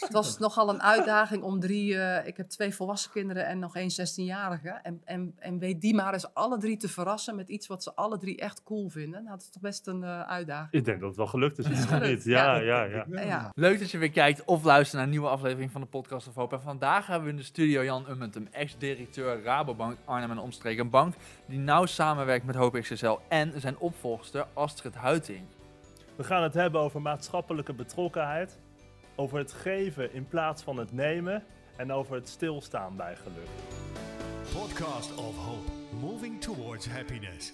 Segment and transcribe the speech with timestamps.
[0.00, 1.98] Het was nogal een uitdaging om drie...
[1.98, 4.68] eh, ik heb twee volwassen kinderen en nog één 16-jarige.
[4.82, 7.94] En, en, en weet die maar eens alle drie te verrassen met iets wat ze
[7.94, 9.22] alle drie echt cool vinden.
[9.22, 10.72] Nou, dat is toch best een eh, uitdaging.
[10.72, 11.66] Ik denk dat het wel gelukt is.
[11.66, 12.24] Het is gelukt?
[12.24, 12.82] Ja, ja.
[12.84, 13.20] ja, ja.
[13.20, 13.50] Ja.
[13.54, 16.34] Leuk dat je weer kijkt of luistert naar een nieuwe aflevering van de Podcast of
[16.34, 16.54] Hope.
[16.54, 20.84] En vandaag hebben we in de studio Jan Ummentem, ex-directeur Rabobank Arnhem en Omstreken.
[20.84, 21.14] Een bank
[21.46, 25.44] die nauw samenwerkt met Hope XSL en zijn opvolgster Astrid Huiting.
[26.16, 28.58] We gaan het hebben over maatschappelijke betrokkenheid,
[29.14, 31.44] over het geven in plaats van het nemen
[31.76, 33.48] en over het stilstaan bij geluk.
[34.52, 37.52] Podcast of Hope, moving towards happiness.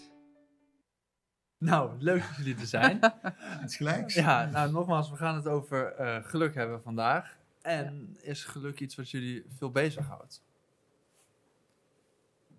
[1.58, 3.00] Nou, leuk dat jullie er zijn.
[3.64, 4.14] Iets gelijks.
[4.14, 7.36] ja, nou nogmaals, we gaan het over eh, geluk hebben vandaag.
[7.62, 10.42] En is geluk iets wat jullie veel bezighoudt?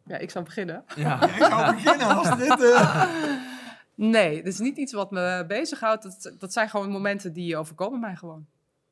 [0.05, 0.84] Ja, ik zou beginnen.
[0.95, 2.61] Ja, Ja, ik zou beginnen als dit...
[2.64, 3.08] eh,
[3.95, 6.03] Nee, het is niet iets wat me bezighoudt.
[6.03, 8.48] Dat, dat zijn gewoon momenten die overkomen mij gewoon.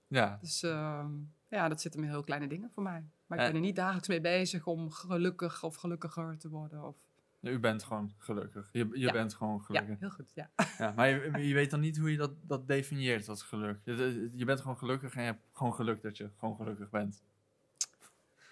[0.08, 0.38] Ja.
[0.42, 1.12] Dus ehm,
[1.50, 3.04] ja, dat zit hem in heel kleine dingen voor mij.
[3.28, 3.52] Maar ik Eh.
[3.52, 6.84] ben er niet dagelijks mee bezig om gelukkig of gelukkiger te worden.
[6.84, 6.96] Of...
[7.42, 8.70] u bent gewoon gelukkig.
[8.72, 9.12] Je, je Ja.
[9.12, 10.00] bent gewoon Ja, gelukkig.
[10.00, 10.32] heel goed.
[10.36, 10.50] Ja.
[10.78, 13.80] Ja, maar je, je weet dan niet hoe je dat, dat definieert, dat geluk.
[13.84, 17.24] Je, je bent gewoon gelukkig en je hebt gewoon geluk dat je gewoon gelukkig bent.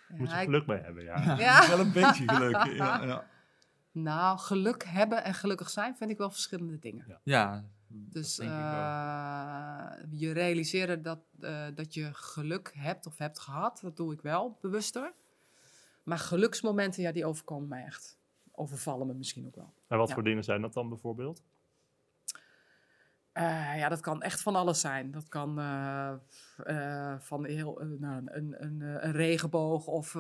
[0.07, 1.21] Moet je Ja, ik- geluk mee hebben, ja.
[1.23, 1.67] Ja, Ja.
[1.67, 2.51] wel een beetje geluk.
[2.65, 3.27] Ja, ja.
[3.91, 7.19] Nou, geluk hebben en gelukkig zijn vind ik wel verschillende dingen.
[7.23, 7.63] Ja,
[7.95, 8.47] Dus eh,
[10.09, 14.57] je realiseren dat, eh, dat je geluk hebt of hebt gehad, dat doe ik wel
[14.61, 15.13] bewuster.
[16.03, 18.17] Maar geluksmomenten, ja, die overkomen mij echt.
[18.51, 19.73] Overvallen me misschien ook wel.
[19.87, 20.13] En wat Ja.
[20.13, 21.43] voor dingen zijn dat dan bijvoorbeeld?
[23.31, 25.11] Eh, ja, dat kan echt van alles zijn.
[25.11, 25.55] Dat kan
[27.19, 30.13] van heel, nou, een, een, een, een regenboog of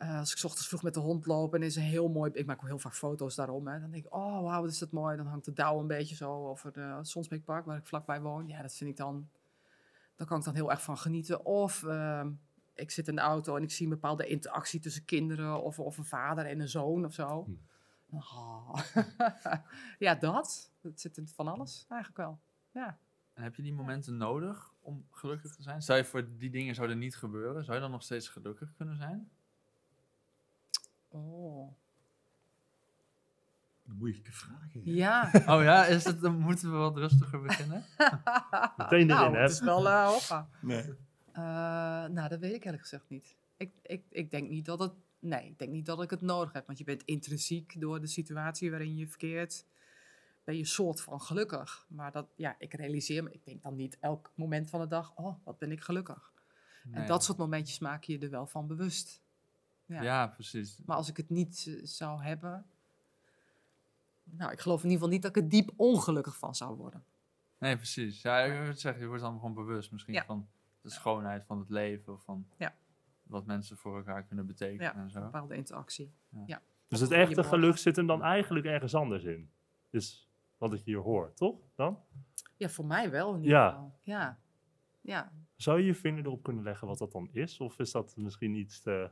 [0.00, 2.30] eh, als ik 's ochtends vroeg met de hond loop en is een heel mooi...
[2.34, 3.66] Ik maak ook heel vaak foto's daarom.
[3.66, 3.80] Hè.
[3.80, 5.16] Dan denk ik, oh wauw, wat is dat mooi.
[5.16, 8.48] Dan hangt de dauw een beetje zo over de het Sonsbeekpark, waar ik vlakbij woon.
[8.48, 9.28] Ja, dat vind ik dan...
[10.16, 11.44] Daar kan ik dan heel erg van genieten.
[11.44, 12.30] Of ehm,
[12.74, 15.62] ik zit in de auto en ik zie een bepaalde interactie tussen kinderen...
[15.62, 17.44] of, of een vader en een zoon of zo.
[17.44, 18.16] Hm.
[18.16, 18.74] Oh.
[19.98, 20.72] ja, dat.
[20.80, 22.40] Het zit in van alles eigenlijk wel.
[22.70, 22.98] Ja.
[23.34, 25.82] En heb je die momenten nodig om gelukkig te zijn?
[25.82, 27.64] Stel je voor, die dingen zouden niet gebeuren.
[27.64, 29.30] Zou je dan nog steeds gelukkig kunnen zijn?
[31.10, 31.76] Oh.
[33.86, 34.72] Een moeilijke vraag.
[34.72, 34.80] hè.
[34.84, 35.30] Ja.
[35.56, 37.84] Oh ja, is het, dan moeten we wat rustiger beginnen?
[38.76, 39.40] Meteen nou, erin, hè?
[39.40, 40.48] het is wel eh hoppa.
[40.60, 40.94] Nee.
[41.32, 41.42] Eh,
[42.06, 43.36] nou, dat weet ik eerlijk gezegd niet.
[43.56, 44.92] Ik, ik, ik denk niet dat het...
[45.18, 46.66] Nee, ik denk niet dat ik het nodig heb.
[46.66, 49.66] Want je bent intrinsiek door de situatie waarin je verkeert...
[50.44, 51.86] ben je soort van gelukkig.
[51.88, 53.32] Maar dat, ja, ik realiseer me...
[53.32, 55.16] Ik denk dan niet elk moment van de dag...
[55.16, 56.32] Oh, wat ben ik gelukkig.
[56.90, 59.22] En dat soort momentjes maak je er wel van bewust.
[59.90, 60.02] Ja.
[60.02, 60.26] Ja.
[60.26, 60.80] precies.
[60.86, 62.66] Maar als ik het niet eh, zou hebben...
[64.24, 67.04] Nou, ik geloof in ieder geval niet dat ik er diep ongelukkig van zou worden.
[67.58, 68.22] Nee, precies.
[68.22, 70.24] Ja, ik wil het zeggen, je wordt dan gewoon bewust misschien Ja.
[70.24, 70.48] van
[70.80, 72.12] de schoonheid van het leven.
[72.12, 72.74] Of van Ja.
[73.22, 75.20] wat mensen voor elkaar kunnen betekenen Ja, en een zo.
[75.20, 76.12] bepaalde interactie.
[76.88, 79.50] Dus het echte geluk zit hem dan eigenlijk ergens anders in.
[79.90, 81.58] Dus wat ik hier hoor, toch?
[81.74, 81.98] Dan?
[82.56, 83.68] Ja, voor mij wel in ieder Ja.
[83.70, 83.98] geval.
[84.02, 84.38] Ja.
[85.00, 85.32] Ja.
[85.56, 87.60] Zou je je vinger erop kunnen leggen wat dat dan is?
[87.60, 89.10] Of is dat misschien iets te,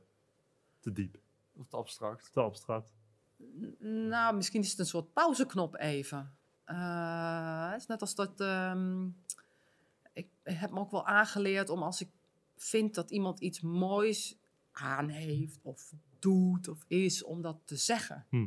[0.88, 1.18] te diep,
[1.56, 2.32] Of te abstract.
[2.32, 2.92] te abstract?
[3.78, 6.32] Nou, misschien is het een soort pauzeknop even.
[6.64, 8.40] Eh, het is net als dat.
[8.40, 9.06] ehm,
[10.12, 12.08] ik heb me ook wel aangeleerd om als ik
[12.56, 14.36] vind dat iemand iets moois
[14.72, 18.26] aan heeft, of doet, of is, om dat te zeggen.
[18.28, 18.46] Hm.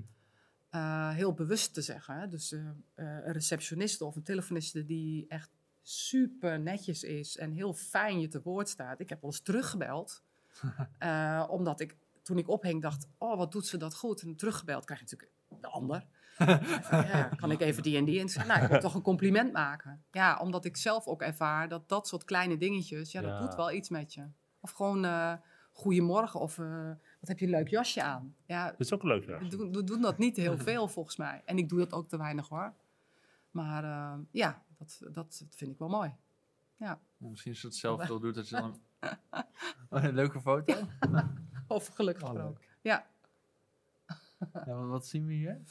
[0.70, 2.20] Eh, heel bewust te zeggen.
[2.20, 2.28] Hè?
[2.28, 5.50] Dus eh, eh, een receptioniste of een telefoniste die echt
[5.82, 9.00] super netjes is en heel fijn je te woord staat.
[9.00, 10.24] Ik heb wel eens teruggebeld,
[10.98, 14.22] eh, omdat ik toen ik ophing dacht, oh wat doet ze dat goed.
[14.22, 16.06] En teruggebeld krijg je natuurlijk de ander.
[16.92, 18.28] Ja, kan ik even die en die?
[18.28, 20.04] Zei, nou, ik wil toch een compliment maken.
[20.12, 23.40] Ja, omdat ik zelf ook ervaar dat dat soort kleine dingetjes, ja, dat Ja.
[23.40, 24.28] doet wel iets met je.
[24.60, 25.34] Of gewoon, eh
[25.74, 26.90] goedemorgen, of eh,
[27.20, 28.36] wat heb je een leuk jasje aan?
[28.46, 29.40] Ja, Dat is ook leuk, ja.
[29.40, 31.42] we doen, we doen dat niet heel veel volgens mij.
[31.46, 32.74] En ik doe dat ook te weinig hoor.
[33.52, 36.14] Maar eh, ja, dat, dat, vind ik wel mooi.
[36.78, 38.80] Ja, misschien als je het zelf wil doet, dat je dan...
[39.90, 40.74] Oh, een leuke foto.
[41.72, 42.62] Over geluk Oh, gesproken.
[42.82, 43.06] Ja.
[44.66, 45.62] Ja, wat, wat zien we hier?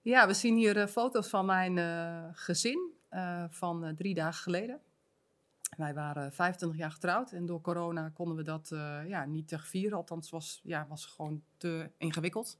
[0.00, 4.80] ja, we zien hier eh, foto's van mijn eh, gezin eh, van drie dagen geleden.
[5.76, 9.58] Wij waren 25 jaar getrouwd en door corona konden we dat eh, ja, niet te
[9.58, 9.96] vieren.
[9.98, 12.58] Althans, was, ja, was gewoon te ingewikkeld.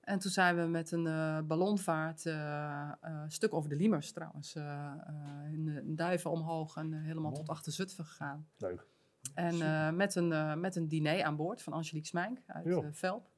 [0.00, 4.84] En toen zijn we met een eh, ballonvaart, een stuk over de Liemers trouwens, eh,
[4.86, 8.48] eh, in, de- in Duiven omhoog en helemaal tot achter Zutphen gegaan.
[8.56, 8.86] Leuk.
[9.34, 12.78] En eh, met, een, eh, met een diner aan boord van Angelique Smijnk uit eh,
[12.92, 13.30] Velp.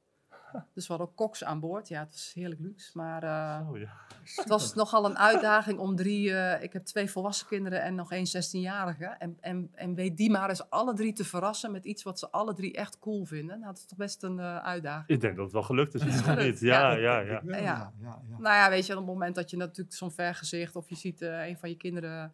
[0.73, 1.87] Dus we hadden ook koks aan boord.
[1.87, 2.91] Ja, het was heerlijk luxe.
[2.93, 3.89] Maar eh, Oh, ja.
[4.35, 6.33] het was nogal een uitdaging om drie...
[6.33, 9.05] eh, ik heb twee volwassen kinderen en nog één 16-jarige.
[9.05, 12.29] En, en, en weet die maar eens alle drie te verrassen met iets wat ze
[12.29, 13.59] alle drie echt cool vinden.
[13.59, 15.07] Nou, dat is toch best een eh, uitdaging.
[15.09, 16.05] Ik denk dat het wel gelukt is.
[16.05, 16.59] Is gelukt, niet?
[16.59, 17.19] Ja, ja.
[17.19, 17.41] ja, ja.
[17.45, 17.57] Ja.
[17.57, 18.37] ja, ja, ja.
[18.37, 20.75] Nou ja, weet je, op het moment dat je natuurlijk zo'n vergezicht...
[20.75, 22.33] of je ziet een van je kinderen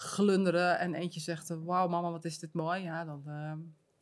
[0.00, 1.50] glunderen en eentje zegt...
[1.50, 2.82] eh, Wauw, mama, wat is dit mooi.
[2.82, 3.32] Ja, dan, eh,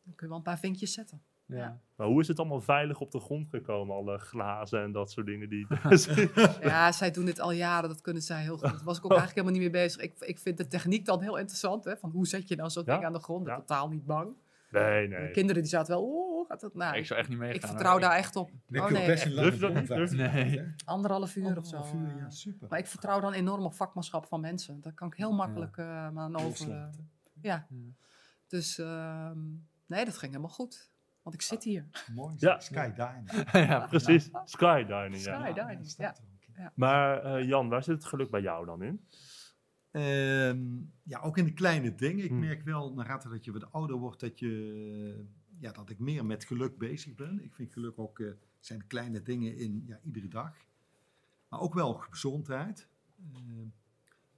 [0.03, 1.21] dan kun je wel een paar vinkjes zetten.
[1.45, 1.79] Ja.
[1.95, 3.95] Maar hoe is het allemaal veilig op de grond gekomen?
[3.95, 5.67] Alle glazen en dat soort dingen die...
[6.61, 8.61] Ja, zij doen dit al jaren, dat kunnen zij heel goed.
[8.61, 10.01] Daar was ik ook eigenlijk helemaal niet mee bezig.
[10.01, 12.83] Ik, ik vind de techniek dan heel interessant, hè, van hoe zet je nou zo'n
[12.85, 13.47] Ja, ding aan de grond?
[13.47, 13.55] Ja.
[13.55, 14.33] Totaal niet bang.
[14.71, 15.31] Nee, De nee.
[15.31, 16.97] kinderen die zaten wel, oh, gaat dat nou?
[16.97, 17.55] ik zou echt niet meegaan.
[17.55, 18.51] ik vertrouw daar echt op.
[18.67, 20.11] Dan Oh nee, best een lange dat niet?
[20.11, 20.73] Nee.
[20.85, 21.75] anderhalf uur of zo.
[21.75, 22.29] Anderhalf uur, ja, eh.
[22.29, 22.67] super.
[22.69, 24.81] Maar ik vertrouw dan enorm op vakmanschap van mensen.
[24.81, 26.45] Daar kan ik heel makkelijk eh me aan over.
[26.45, 27.09] eh, Loslaten.
[27.41, 27.67] ja.
[27.69, 27.93] Ja.
[28.47, 29.39] Dus ehm,
[29.87, 30.91] nee, dat ging helemaal goed.
[31.21, 31.85] Want ik zit hier.
[32.15, 32.59] Mooi, Ja.
[32.59, 33.51] skydiving.
[33.69, 34.29] ja, Precies.
[34.31, 34.43] Ja.
[35.77, 36.23] Dat staat ja.
[36.63, 36.71] in.
[36.75, 39.05] Maar eh, Jan, waar zit het geluk bij jou dan in?
[39.91, 42.23] Ehm, ja, ook in de kleine dingen.
[42.23, 42.39] Ik Hmm.
[42.39, 45.25] merk wel, naarmate dat je wat ouder wordt, dat, je,
[45.59, 47.43] ja, dat ik meer met geluk bezig ben.
[47.43, 50.65] Ik vind geluk ook, eh, zijn kleine dingen in ja, iedere dag.
[51.47, 52.87] Maar ook wel gezondheid.
[53.33, 53.67] Ehm,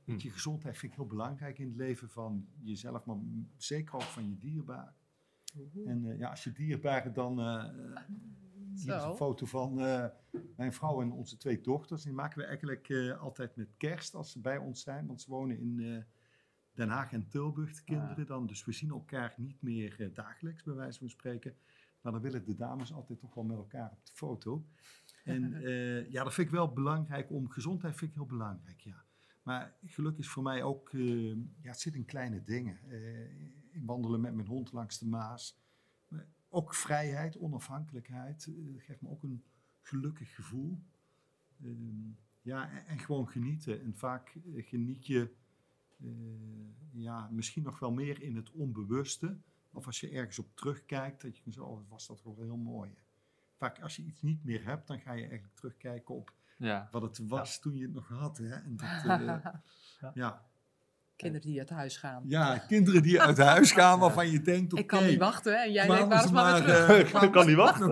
[0.04, 3.18] weet je, gezondheid vind ik heel belangrijk in het leven van jezelf, maar
[3.58, 4.96] zeker ook van je dierbaren.
[5.86, 7.40] En eh, ja, als je dierbaren dan...
[8.74, 10.06] hier is een foto van eh,
[10.56, 12.04] mijn vrouw en onze twee dochters.
[12.04, 15.08] Die maken we eigenlijk eh, altijd met kerst als ze bij ons zijn.
[15.08, 16.04] Want ze wonen in eh,
[16.74, 18.48] Den Haag en Tilburg, de kinderen dan.
[18.48, 21.56] Dus we zien elkaar niet meer dagelijks, bij wijze van spreken.
[22.02, 24.66] Maar dan willen de dames altijd toch wel met elkaar op de foto.
[25.24, 25.62] En
[26.12, 27.32] ja, dat vind ik wel belangrijk.
[27.32, 29.06] Om gezondheid vind ik heel belangrijk, ja.
[29.44, 32.80] Maar geluk is voor mij ook, ja, het zit in kleine dingen.
[33.72, 35.61] Ik wandelen met mijn hond langs de Maas.
[36.54, 39.44] Ook vrijheid, onafhankelijkheid, eh, geeft me ook een
[39.82, 40.80] gelukkig gevoel.
[41.64, 42.10] Ehm,
[42.42, 43.82] ja, en, en gewoon genieten.
[43.82, 45.34] En vaak eh, geniet je
[46.02, 46.10] eh,
[46.92, 49.38] ja, misschien nog wel meer in het onbewuste.
[49.72, 52.94] Of als je ergens op terugkijkt, dat je zeggen, oh, was dat wel heel mooi.
[53.56, 56.88] Vaak als je iets niet meer hebt, dan ga je eigenlijk terugkijken op Ja.
[56.92, 58.38] wat het was toen je het nog had.
[58.38, 58.50] Hè?
[58.50, 58.90] En dat,
[59.20, 59.46] eh,
[60.14, 60.46] ja.
[61.22, 62.24] Kinderen die uit huis gaan.
[62.28, 64.82] ja, kinderen die uit huis gaan waarvan je denkt, oké.
[64.82, 65.60] Ik kan niet wachten, hè?
[65.60, 67.14] En jij denkt, waar is ze maar weer maar, terug?
[67.14, 67.90] eh, Ik kan niet wachten.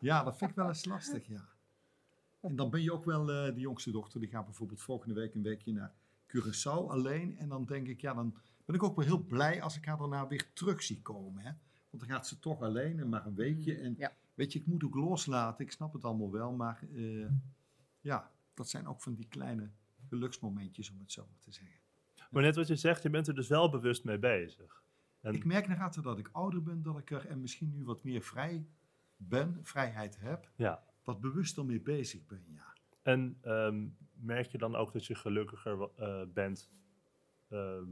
[0.00, 1.44] Ja, dat vind ik wel eens lastig, ja.
[2.40, 5.34] En dan ben je ook wel, eh de jongste dochter, die gaat bijvoorbeeld volgende week
[5.34, 5.92] een weekje naar
[6.36, 7.38] Curaçao alleen.
[7.38, 8.34] En dan denk ik, ja, dan
[8.64, 11.42] ben ik ook wel heel blij als ik haar daarna weer terug zie komen.
[11.42, 11.50] Hè?
[11.90, 13.78] Want dan gaat ze toch alleen en maar een weekje.
[13.78, 14.12] En Ja.
[14.34, 16.52] weet je, ik moet ook loslaten, ik snap het allemaal wel.
[16.52, 17.26] Maar eh,
[18.00, 19.70] ja, dat zijn ook van die kleine
[20.08, 21.74] geluksmomentjes, om het zo maar te zeggen.
[22.30, 24.84] Maar net wat je zegt, je bent er dus wel bewust mee bezig.
[25.20, 28.02] En Ik merk naarmate dat ik ouder ben, dat ik er en misschien nu wat
[28.04, 28.66] meer vrij
[29.16, 30.82] ben, vrijheid heb, Ja.
[31.04, 32.74] wat bewuster mee bezig ben, ja.
[33.02, 36.70] En ehm, merk je dan ook dat je gelukkiger eh, bent
[37.48, 37.88] ehm,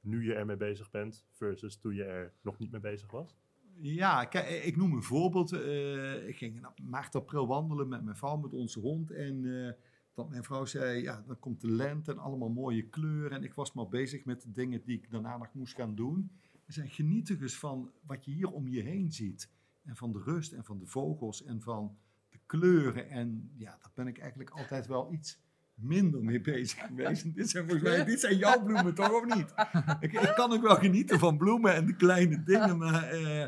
[0.00, 3.36] nu je ermee bezig bent, versus toen je er nog niet mee bezig was?
[3.82, 5.52] Ja, kijk, ik noem een voorbeeld.
[5.52, 9.10] Eh, ik ging in maart, april wandelen met mijn vrouw, met onze hond.
[9.10, 9.72] En eh,
[10.14, 13.38] dat mijn vrouw zei, ja, dan komt de lente en allemaal mooie kleuren.
[13.38, 16.30] En ik was maar bezig met de dingen die ik daarna nog moest gaan doen.
[16.66, 19.50] We zijn genietigers van wat je hier om je heen ziet.
[19.84, 21.96] En van de rust en van de vogels en van
[22.28, 23.08] de kleuren.
[23.08, 25.40] En ja, daar ben ik eigenlijk altijd wel iets
[25.74, 27.34] minder mee bezig geweest.
[27.34, 29.54] Dit zijn volgens mij, dit zijn jouw bloemen toch, of niet?
[30.00, 33.46] Ik, ik kan ook wel genieten van bloemen en de kleine dingen, maar eh,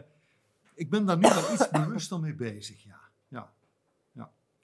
[0.74, 3.00] ik ben daar nu wel iets bewuster mee bezig, ja.
[3.28, 3.52] ja.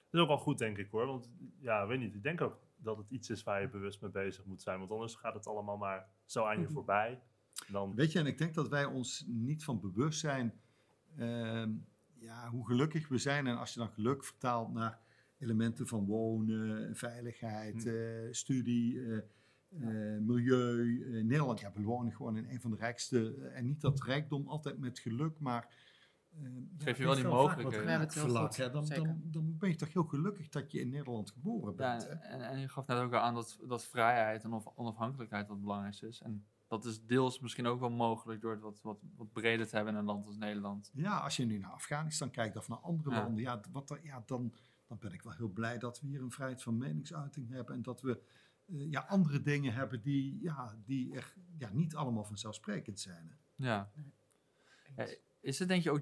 [0.09, 1.05] Dat is ook wel goed, denk ik hoor.
[1.05, 4.11] Want ja, weet niet, ik denk ook dat het iets is waar je bewust mee
[4.11, 4.79] bezig moet zijn.
[4.79, 6.73] Want anders gaat het allemaal maar zo aan je Mhm.
[6.73, 7.21] voorbij.
[7.67, 10.53] Dan, Weet je, en ik denk dat wij ons niet van bewust zijn
[11.17, 11.71] ehm,
[12.19, 13.47] ja, hoe gelukkig we zijn.
[13.47, 14.99] En als je dan geluk vertaalt naar
[15.37, 17.89] elementen van wonen, veiligheid, Hm.
[17.89, 19.19] eh, studie, eh,
[20.19, 21.23] milieu.
[21.23, 23.33] Nederland, ja, we wonen gewoon in een van de rijkste.
[23.53, 25.87] en niet dat rijkdom altijd met geluk, maar.
[26.43, 27.99] Eh, ja, geeft je het wel is die mogelijkheden.
[27.99, 28.57] goed.
[28.73, 32.03] Dan, dan, dan ben je toch heel gelukkig dat je in Nederland geboren Ja, bent.
[32.03, 32.09] hè.
[32.13, 35.61] en, en je gaf net ook al aan dat, dat vrijheid en of- onafhankelijkheid wat
[35.61, 36.21] belangrijk is.
[36.21, 39.75] En dat is deels misschien ook wel mogelijk door het wat, wat, wat breder te
[39.75, 40.91] hebben in een land als Nederland.
[40.93, 43.21] Ja, als je nu naar Afghanistan kijkt of naar andere Ja.
[43.23, 44.53] landen, ja, wat er, ja, dan,
[44.87, 47.81] dan ben ik wel heel blij dat we hier een vrijheid van meningsuiting hebben en
[47.81, 48.21] dat we
[48.65, 53.37] eh, ja, andere dingen hebben die, ja, die er ja, niet allemaal vanzelfsprekend zijn.
[53.55, 53.89] Ja.
[54.95, 55.07] Ja,
[55.41, 56.01] Is het denk je ook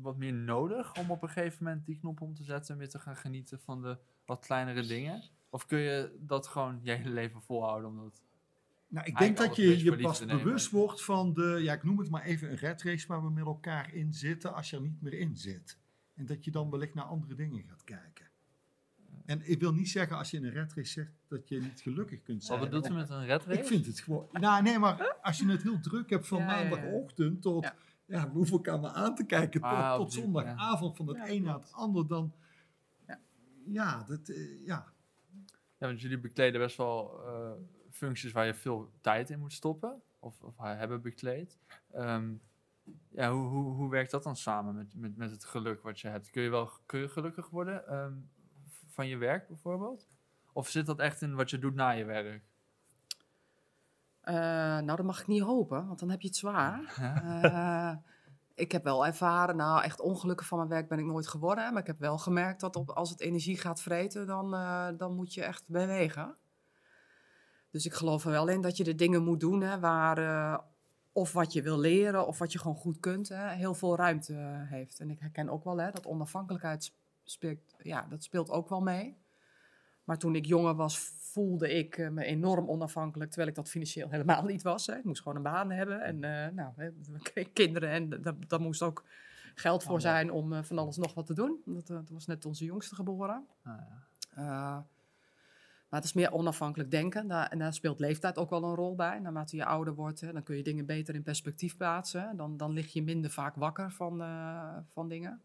[0.00, 2.88] wat meer nodig om op een gegeven moment die knop om te zetten en weer
[2.88, 5.22] te gaan genieten van de wat kleinere dingen?
[5.50, 7.90] Of kun je dat gewoon je hele leven volhouden?
[7.90, 8.22] Omdat...
[8.88, 12.10] Nou, ik denk dat je je pas bewust wordt van de, ja, ik noem het
[12.10, 15.02] maar even een red race waar we met elkaar in zitten als je er niet
[15.02, 15.78] meer in zit.
[16.14, 18.26] En dat je dan wellicht naar andere dingen gaat kijken.
[19.26, 21.80] En ik wil niet zeggen als je in een red race zegt dat je niet
[21.80, 22.58] gelukkig kunt zijn.
[22.60, 23.60] Wat bedoelt u met een red race?
[23.60, 24.28] Ik vind het gewoon.
[24.32, 26.46] Nou, nee, maar als je het heel druk hebt van ja.
[26.46, 27.62] maandagochtend tot.
[27.62, 27.74] Ja.
[27.76, 27.85] Ja.
[28.06, 29.60] We hoeven elkaar maar aan te kijken.
[29.60, 32.06] Tot, Ah, op tot die- zondagavond van het Ja, een naar het ander.
[32.06, 32.32] Dan.
[33.06, 33.20] Ja.
[33.64, 34.28] Ja, dat.
[34.28, 34.92] eh, ja.
[35.78, 37.52] Ja, want jullie bekleden best wel eh,
[37.90, 40.02] functies waar je veel tijd in moet stoppen.
[40.18, 41.58] Of, of hebben bekleed.
[41.92, 42.32] Ehm,
[43.10, 46.08] ja, hoe, hoe, hoe werkt dat dan samen met, met, met het geluk wat je
[46.08, 46.30] hebt?
[46.30, 48.14] Kun je wel kun je gelukkig worden ehm,
[48.86, 50.08] van je werk bijvoorbeeld?
[50.52, 52.44] Of zit dat echt in wat je doet na je werk?
[54.26, 56.94] Eh, nou, dat mag ik niet hopen, want dan heb je het zwaar.
[57.42, 57.92] Eh,
[58.54, 61.72] ik heb wel ervaren, nou echt ongelukkig van mijn werk ben ik nooit geworden.
[61.72, 65.14] Maar ik heb wel gemerkt dat op, als het energie gaat vreten, dan, eh, dan
[65.14, 66.36] moet je echt bewegen.
[67.70, 70.60] Dus ik geloof er wel in dat je de dingen moet doen hè, waar,
[71.12, 74.64] of wat je wil leren, of wat je gewoon goed kunt, hè, heel veel ruimte
[74.68, 75.00] heeft.
[75.00, 78.80] En ik herken ook wel hè, dat onafhankelijkheid sp- speelt, ja, dat speelt ook wel
[78.80, 79.16] mee.
[80.06, 84.10] Maar toen ik jonger was, voelde ik eh, me enorm onafhankelijk, terwijl ik dat financieel
[84.14, 84.86] helemaal niet was.
[84.86, 84.96] Hè.
[84.96, 88.36] Ik moest gewoon een baan hebben en eh, nou, hè, we kregen kinderen en da-
[88.46, 89.04] daar moest ook
[89.54, 91.62] geld voor zijn om eh, van alles nog wat te doen.
[91.64, 93.46] Dat, toen was net onze jongste geboren.
[93.62, 94.04] Ah, ja.
[94.38, 94.78] Uh,
[95.88, 97.26] maar het is meer onafhankelijk denken.
[97.28, 99.18] Daar, en daar speelt leeftijd ook wel een rol bij.
[99.18, 102.36] Naarmate je ouder wordt, hè, dan kun je dingen beter in perspectief plaatsen.
[102.36, 105.42] Dan, dan lig je minder vaak wakker van, uh, van dingen.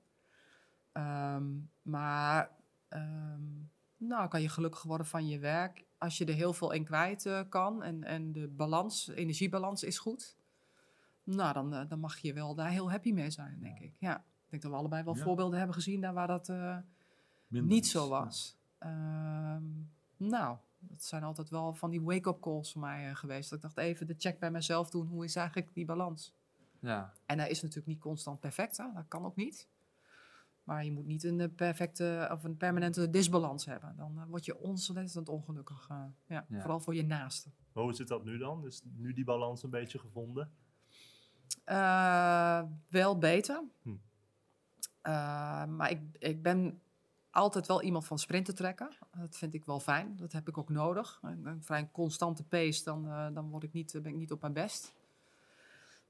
[0.94, 2.50] Um, maar
[2.90, 3.70] um,
[4.02, 5.86] nou, kan je gelukkig worden van je werk.
[5.98, 10.00] Als je er heel veel in kwijt uh, kan en, en de balans, energiebalans is
[10.00, 10.38] goed.
[11.24, 13.96] Nou, dan, uh, dan mag je wel daar heel happy mee zijn, denk ik.
[14.00, 15.24] Ja, ik denk dat we allebei wel ja.
[15.24, 16.78] voorbeelden hebben gezien daar waar dat uh,
[17.48, 18.58] niet zo was.
[18.80, 19.56] Ja.
[19.56, 23.50] Um, nou, dat zijn altijd wel van die wake-up calls voor mij geweest.
[23.50, 25.08] Dat ik dacht even de check bij mezelf doen.
[25.08, 26.34] Hoe is eigenlijk die balans?
[26.80, 27.14] Ja.
[27.26, 28.78] En hij is natuurlijk niet constant perfect.
[28.78, 28.86] Hè?
[28.94, 29.68] Dat kan ook niet.
[30.72, 33.94] Maar je moet niet een eh, perfecte of een permanente disbalans hebben.
[33.98, 35.88] Dan uh, word je ontzettend ongelukkig.
[35.92, 37.50] Uh, ja, ja, Vooral voor je naaste.
[37.72, 38.66] Hoe zit dat nu dan?
[38.66, 40.52] Is nu die balans een beetje gevonden?
[41.66, 43.64] Uh, wel beter.
[43.82, 43.96] Hm.
[45.76, 46.82] maar ik, ik ben
[47.32, 48.90] altijd wel iemand van sprinten trekken.
[49.18, 50.16] Dat vind ik wel fijn.
[50.16, 51.20] Dat heb ik ook nodig.
[51.22, 54.54] Een vrij constante pace, dan, uh, dan word ik niet, ben ik niet op mijn
[54.54, 54.94] best.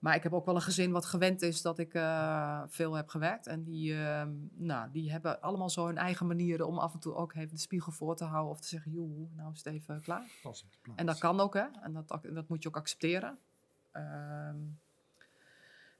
[0.01, 3.09] Maar ik heb ook wel een gezin wat gewend is dat ik uh, veel heb
[3.09, 3.47] gewerkt.
[3.47, 7.13] En die, uh, nou, die hebben allemaal zo hun eigen manieren om af en toe
[7.13, 8.51] ook even de spiegel voor te houden.
[8.51, 10.23] Of te zeggen, joh, nou is het even klaar.
[10.95, 11.65] En dat kan ook, hè.
[11.81, 13.37] En dat, dat moet je ook accepteren.
[13.93, 14.79] Um,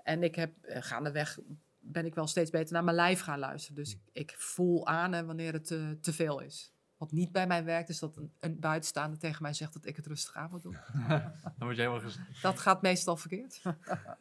[0.03, 1.39] en ik heb uh, gaandeweg
[1.79, 3.75] ben ik wel steeds beter naar mijn lijf gaan luisteren.
[3.75, 6.73] Dus ik, ik voel aan hè, wanneer het te, te veel is.
[7.01, 9.95] Wat niet bij mij werkt, is dat een, een, buitenstaande tegen mij zegt dat ik
[9.95, 10.77] het rustig aan moet doen.
[11.07, 13.61] Dan word je helemaal Dat gaat meestal verkeerd.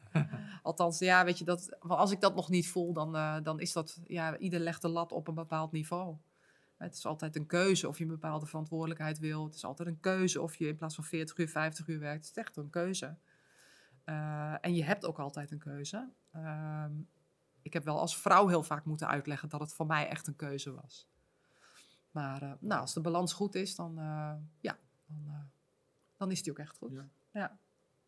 [0.62, 3.72] Althans, ja, weet je, dat, als ik dat nog niet voel, dan, uh, dan is
[3.72, 6.16] dat, ja, ieder legt de lat op een bepaald niveau.
[6.76, 9.44] Het is altijd een keuze of je een bepaalde verantwoordelijkheid wil.
[9.44, 12.26] Het is altijd een keuze of je in plaats van 40 uur, 50 uur werkt.
[12.26, 13.16] Het is echt een keuze.
[14.04, 16.08] Uh, en je hebt ook altijd een keuze.
[16.37, 16.84] Uh,
[17.62, 20.37] ik heb wel als vrouw heel vaak moeten uitleggen dat het voor mij echt een
[20.37, 21.10] keuze was.
[22.11, 25.40] Maar uh, nou, als de balans goed is, dan, uh, ja, dan, uh,
[26.17, 26.93] dan is die ook echt goed.
[26.93, 27.09] Ja.
[27.33, 27.59] ja.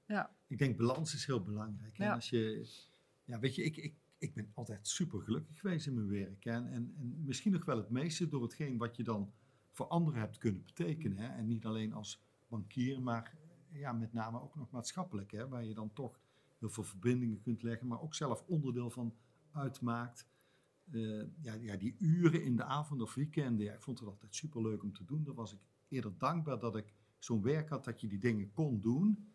[0.06, 0.36] ja.
[0.46, 1.96] Ik denk balans is heel belangrijk.
[1.96, 2.04] Ja.
[2.04, 2.68] En als je,
[3.24, 6.44] ja, weet je, ik, ik, ik ben altijd super gelukkig geweest in mijn werk.
[6.44, 9.32] En, en, en misschien nog wel het meeste door hetgeen wat je dan
[9.70, 11.18] voor anderen hebt kunnen betekenen.
[11.18, 11.26] Hè?
[11.26, 13.36] En niet alleen als bankier, maar
[13.72, 15.30] ja, met name ook nog maatschappelijk.
[15.30, 15.48] Hè?
[15.48, 16.20] Waar je dan toch
[16.58, 19.14] heel veel verbindingen kunt leggen, maar ook zelf onderdeel van
[19.52, 20.26] uitmaakt.
[20.92, 24.34] Uh, ja, ja, die uren in de avond of weekenden, ja, ik vond het altijd
[24.34, 25.24] super leuk om te doen.
[25.24, 25.58] Dan was ik
[25.88, 29.32] eerder dankbaar dat ik zo'n werk had dat je die dingen kon doen.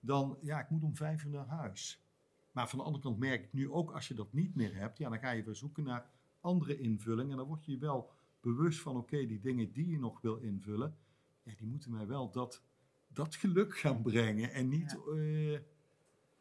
[0.00, 2.04] Dan, ja, ik moet om vijf uur naar huis.
[2.52, 4.98] Maar van de andere kant merk ik nu ook, als je dat niet meer hebt,
[4.98, 7.30] ja, dan ga je weer zoeken naar andere invulling.
[7.30, 10.36] En dan word je wel bewust van, oké, okay, die dingen die je nog wil
[10.36, 10.96] invullen,
[11.42, 12.62] ja, die moeten mij wel dat,
[13.08, 14.52] dat geluk gaan brengen.
[14.52, 15.12] En niet, ja.
[15.14, 15.58] uh,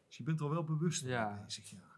[0.07, 1.41] dus je bent er wel bewust ja.
[1.43, 1.97] bezig, ja.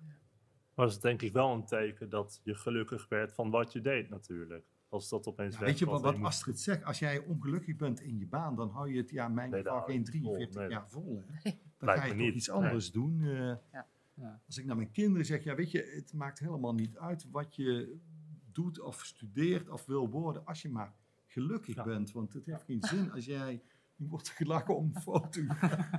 [0.74, 4.10] Was het denk ik wel een teken dat je gelukkig werd van wat je deed
[4.10, 4.66] natuurlijk.
[4.90, 6.84] Als dat opeens ja, Weet je wat, wat Astrid zegt?
[6.84, 9.82] Als jij ongelukkig bent in je baan, dan hou je het, ja, mijn nee, geval
[9.82, 10.72] geen 43 vol, nee.
[10.72, 11.24] jaar vol.
[11.28, 11.52] Hè?
[11.78, 13.04] Dan Lijkt ga je toch niet, iets anders nee.
[13.04, 13.20] doen.
[13.20, 13.88] Uh, ja.
[14.14, 14.42] Ja.
[14.46, 17.56] Als ik naar mijn kinderen zeg, ja weet je, het maakt helemaal niet uit wat
[17.56, 17.98] je
[18.52, 20.94] doet of studeert of wil worden, als je maar
[21.26, 21.84] gelukkig Ja.
[21.84, 22.12] bent.
[22.12, 23.62] Want het heeft geen zin als jij,
[24.02, 25.42] je wordt gelachen om een foto.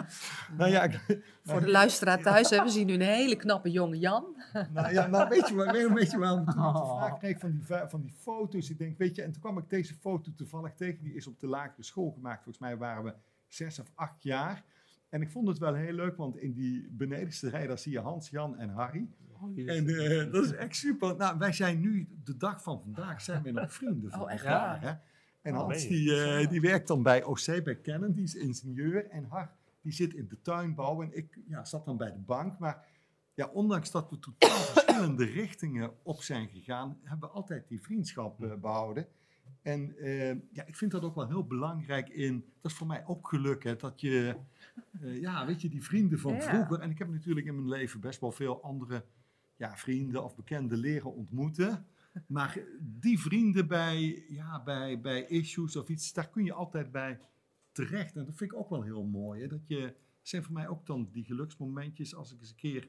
[0.58, 3.98] nou ja, ik- Voor de luisteraar thuis, hè, we zien nu een hele knappe jonge
[3.98, 4.24] Jan.
[4.72, 7.38] Nou ja, nou weet je, waar- weet, weet je waarom toen ik de vraag kreeg
[7.38, 8.70] van die, va- van die foto's?
[8.70, 11.02] Ik denk, weet je, en toen kwam ik deze foto toevallig tegen.
[11.02, 12.42] Die is op de lagere school gemaakt.
[12.42, 13.14] Volgens mij waren we
[13.48, 14.64] zes of acht jaar.
[15.08, 18.00] En ik vond het wel heel leuk, want in die benedenste rij, daar zie je
[18.00, 19.08] Hans, Jan en Harry.
[19.40, 21.16] Oh, En eh, dat is echt super.
[21.16, 24.44] Nou, wij zijn nu, de dag van vandaag, zijn we nog vrienden van Oh, echt
[24.44, 24.90] elkaar, waar?
[24.90, 25.10] Hè?
[25.42, 29.08] En Oh, Hans, die, eh, die werkt dan bij OC, bij Canon, die is ingenieur.
[29.10, 31.02] En Har, die zit in de tuinbouw.
[31.02, 32.58] En ik ja, zat dan bij de bank.
[32.58, 32.86] Maar
[33.34, 38.42] ja, ondanks dat we totaal verschillende richtingen op zijn gegaan, hebben we altijd die vriendschap
[38.44, 39.06] eh, behouden.
[39.62, 43.06] En eh, ja, ik vind dat ook wel heel belangrijk in, dat is voor mij
[43.06, 44.36] ook geluk, hè, dat je,
[45.00, 46.40] ja, weet je, die vrienden van Ja.
[46.40, 46.78] vroeger.
[46.80, 49.04] En ik heb natuurlijk in mijn leven best wel veel andere
[49.56, 51.86] ja, vrienden of bekenden leren ontmoeten.
[52.26, 57.20] Maar die vrienden bij, ja, bij, bij issues of iets, daar kun je altijd bij
[57.72, 58.16] terecht.
[58.16, 59.40] En dat vind ik ook wel heel mooi.
[59.40, 59.46] Hè?
[59.48, 62.88] Dat je, zijn voor mij ook dan die geluksmomentjes als ik eens een keer,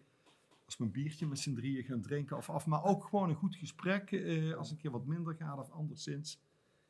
[0.66, 2.66] als we een biertje met z'n drieën gaan drinken of af.
[2.66, 6.32] Maar ook gewoon een goed gesprek, eh, als een keer wat minder gaat of anderszins.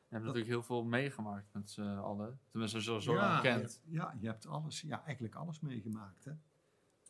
[0.08, 2.38] Je hebt natuurlijk heel veel meegemaakt met z'n allen.
[2.50, 3.42] Tenminste, zo, zo ja,
[3.84, 6.24] je- ja, je hebt alles, ja, eigenlijk alles meegemaakt.
[6.24, 6.32] Hè?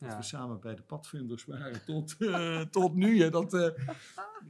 [0.05, 0.19] Dat Ja.
[0.19, 3.23] we samen bij de padvinders waren tot, eh, tot nu.
[3.23, 3.67] Hè, dat, eh,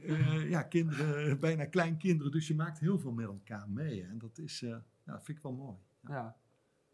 [0.01, 2.31] eh, ja, kinderen, bijna kleinkinderen.
[2.31, 4.01] Dus je maakt heel veel met elkaar mee.
[4.03, 4.69] Hè, en dat is, eh,
[5.05, 5.77] ja, vind ik wel mooi.
[6.07, 6.35] Ja,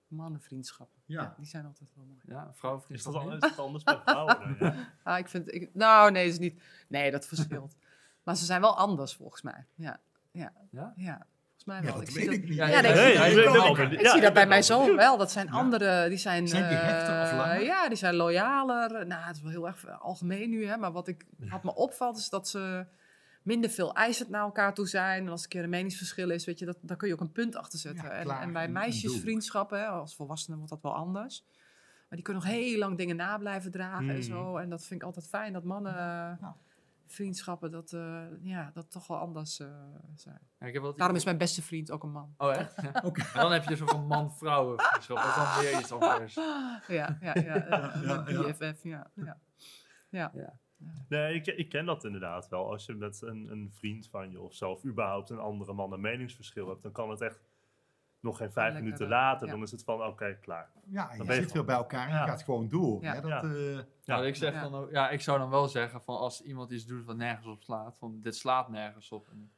[0.08, 1.02] Mannenvriendschappen.
[1.06, 1.22] Ja.
[1.22, 1.34] Ja.
[1.38, 2.20] die zijn altijd wel mooi.
[2.26, 3.44] ja Is dat, vrouwenvriendschap al, niet?
[3.44, 4.40] is dat anders bij vrouwen?
[4.40, 4.94] dan, ja?
[5.04, 6.62] Ah, ik vind, ik, nou, nee, is niet.
[6.88, 7.76] Nee, dat verschilt.
[8.24, 9.66] maar ze zijn wel anders volgens mij.
[9.76, 10.00] Ja,
[10.32, 10.94] ja, Ja?
[10.96, 11.28] ja.
[11.66, 11.94] Volgens mij Ja, wel.
[11.94, 12.58] dat ik weet zie ik dat, niet.
[12.58, 13.18] Ja, Ja, ja, nee, Nee, ik
[13.78, 15.18] dat- ik zie Ja, bij mijn wel zoon wel.
[15.18, 15.52] Dat zijn Ja.
[15.52, 16.48] andere, die zijn...
[16.48, 17.64] Zijn die hechter of eh, langer?
[17.64, 19.08] Ja, die zijn loyaler.
[19.08, 20.78] Nou, het is wel heel erg algemeen nu, hè.
[20.78, 22.86] Maar wat, ik, wat me opvalt is dat ze
[23.44, 25.24] minder veel eisend naar elkaar toe zijn.
[25.26, 27.22] En als er een keer een meningsverschil is, weet je, dat, daar kun je ook
[27.22, 28.04] een punt achter zetten.
[28.04, 31.44] Ja, en, klaar en bij en- en meisjesvriendschappen, hè, als volwassenen wordt dat wel anders.
[32.08, 34.22] Maar die kunnen nog heel lang dingen na blijven dragen en Mhm.
[34.22, 34.58] zo.
[34.58, 36.40] En dat vind ik altijd fijn, dat mannen...
[37.12, 39.68] Vriendschappen, dat, eh, ja, dat toch wel anders eh,
[40.16, 40.40] zijn.
[40.60, 42.34] Ja, ik heb wel Daarom is mijn beste vriend ook een man.
[42.38, 42.82] Oh, echt?
[42.82, 42.92] Ja.
[43.34, 45.18] En dan heb je dus ook een man-vrouwen vriendschap.
[45.18, 46.36] Dat is dan weer iets anders.
[46.88, 47.44] Ja, ja, ja.
[47.44, 48.44] ja, ja.
[48.44, 49.12] BFF, ja.
[50.10, 50.32] ja.
[50.34, 50.60] ja.
[51.08, 52.72] Nee, ik, ik ken dat inderdaad wel.
[52.72, 55.94] Als je met een, een vriend van je of zo, of überhaupt een andere man
[55.94, 57.40] een meningsverschil hebt, dan kan het echt
[58.22, 59.48] nog geen vijf Lekker, minuten eh, later.
[59.48, 59.54] ja.
[59.54, 60.70] Dan is het van, oké, klaar.
[60.86, 62.24] Ja, je Dan ben je zit weer bij elkaar en Ja.
[62.24, 63.02] je gaat gewoon door.
[63.04, 63.14] Ja.
[63.14, 63.42] Hè, dat, Ja.
[63.44, 63.84] eh, Ja.
[64.04, 64.62] Ja, ik, zeg Ja.
[64.62, 67.48] dan ook, ja, ik zou dan wel zeggen van als iemand iets doet wat nergens
[67.48, 69.28] op slaat, van dit slaat nergens op.
[69.30, 69.52] En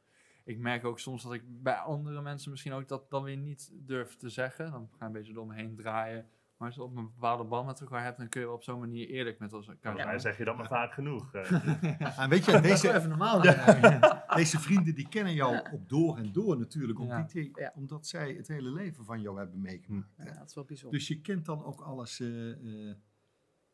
[0.44, 3.72] ik merk ook soms dat ik bij andere mensen misschien ook dat dan weer niet
[3.74, 4.72] durf te zeggen.
[4.72, 6.30] Dan ga ik een beetje door me heen draaien.
[6.58, 8.64] Maar als je op een bepaalde band met elkaar hebt, dan kun je wel op
[8.64, 10.20] zo'n manier eerlijk met elkaar zijn.
[10.20, 11.34] zeg je dat maar vaak genoeg.
[11.34, 12.20] eh.
[12.20, 13.42] en weet je, deze, even normaal.
[14.36, 17.00] deze vrienden die kennen jou op door en door natuurlijk.
[17.00, 17.06] Ja.
[17.06, 17.72] Omdat, die- Ja.
[17.76, 20.08] omdat zij het hele leven van jou hebben meegemaakt.
[20.18, 21.00] Ja, dat is wel bijzonder.
[21.00, 22.20] Dus je kent dan ook alles.
[22.20, 22.96] eh, eh,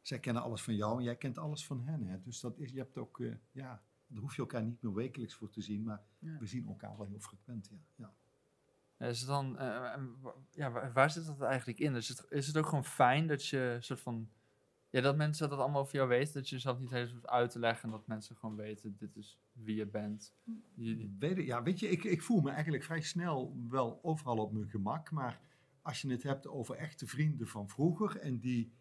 [0.02, 2.06] zij kennen alles van jou en jij kent alles van hen.
[2.08, 2.22] Hè?
[2.22, 5.34] Dus dat is, je hebt ook, eh, ja, daar hoef je elkaar niet meer wekelijks
[5.36, 6.38] voor te zien, maar Ja.
[6.40, 7.72] we zien elkaar wel heel frequent.
[7.96, 8.14] Ja.
[9.00, 11.96] Het dan, eh, wa- ja, waar, waar zit dat eigenlijk in?
[11.96, 14.30] Is het, is het ook gewoon fijn dat je soort van,
[14.90, 17.52] ja, dat mensen dat allemaal over jou weten, dat je jezelf niet helemaal hoeft uit
[17.52, 20.34] te leggen en dat mensen gewoon weten, dit is wie je bent.
[20.74, 24.38] Je- Weet, je- ja, weet je, ik, ik voel me eigenlijk vrij snel wel overal
[24.38, 25.42] op mijn gemak, maar
[25.82, 28.74] als je het hebt over echte vrienden van vroeger en die,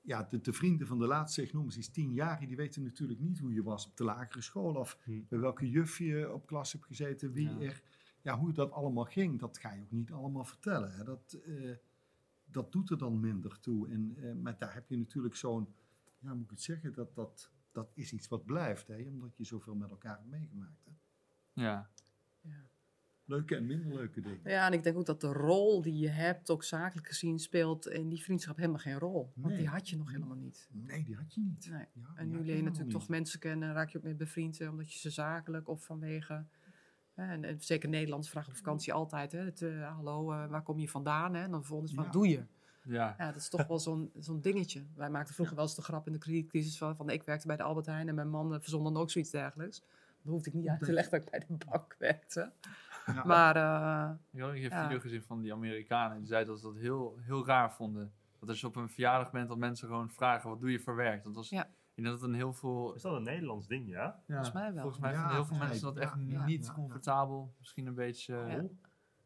[0.00, 2.82] ja, de, de vrienden van de laatste, ik noem eens iets tien jaar, die weten
[2.82, 5.20] natuurlijk niet hoe je was op de lagere school of Hm.
[5.28, 7.60] bij welke juf je op klas hebt gezeten, wie Ja.
[7.60, 7.82] er,
[8.22, 10.92] ja, hoe dat allemaal ging, dat ga je ook niet allemaal vertellen.
[10.92, 11.04] Hè.
[11.04, 11.70] Dat, eh,
[12.44, 13.88] dat doet er dan minder toe.
[13.88, 15.68] En, eh, maar daar heb je natuurlijk zo'n,
[16.18, 19.44] ja, moet ik het zeggen, dat, dat, dat is iets wat blijft, hè, omdat je
[19.44, 20.84] zoveel met elkaar hebt meegemaakt.
[20.84, 20.90] Hè.
[21.62, 21.88] ja.
[22.42, 22.64] Ja.
[23.24, 24.40] Leuke en minder leuke dingen.
[24.50, 27.86] Ja, en ik denk ook dat de rol die je hebt, ook zakelijk gezien, speelt
[27.88, 29.32] in die vriendschap helemaal geen rol.
[29.34, 29.56] Want Nee.
[29.56, 30.68] die had je nog helemaal niet.
[30.72, 31.68] Nee, die had je niet.
[31.70, 31.86] Nee.
[31.92, 33.10] Ja, En nu leer je natuurlijk toch niet.
[33.10, 36.44] mensen kennen, raak je ook mee bevriend, eh, omdat je ze zakelijk of vanwege.
[37.28, 39.32] En, en zeker Nederlands vragen op vakantie altijd.
[39.32, 41.34] Hè, het, eh, hallo, eh, waar kom je vandaan?
[41.34, 41.42] Hè?
[41.42, 42.10] En dan vervolgens, wat Ja.
[42.10, 42.44] doe je?
[42.84, 43.14] Ja.
[43.18, 44.84] Ja, dat is toch wel zo'n zo'n dingetje.
[44.94, 47.56] Wij maakten vroeger wel eens de grap in de kredietcrisis van, van ik werkte bij
[47.56, 49.82] de Albert Heijn en mijn man eh, verzon dan ook zoiets dergelijks.
[50.22, 52.52] Dan hoefde ik niet uit te leggen dat ik bij de bank werkte.
[53.06, 53.24] Ja.
[53.24, 54.82] Maar eh, Ik ook een keer een Ja.
[54.84, 56.18] video gezien van die Amerikanen.
[56.18, 58.12] Die zeiden dat ze dat heel, heel raar vonden.
[58.38, 60.94] Dat als je op een verjaardag bent, dat mensen gewoon vragen, wat doe je voor
[60.96, 61.24] werk?
[61.24, 61.68] Dat was, Ja.
[62.00, 62.94] Ik denk dat het een heel veel...
[62.94, 64.02] Is dat een Nederlands ding, ja?
[64.02, 64.82] Ja, Volgens mij wel.
[64.82, 66.72] Volgens mij Ja, vinden heel veel mensen dat echt niet ja, ja.
[66.72, 67.54] comfortabel.
[67.58, 68.34] Misschien een beetje...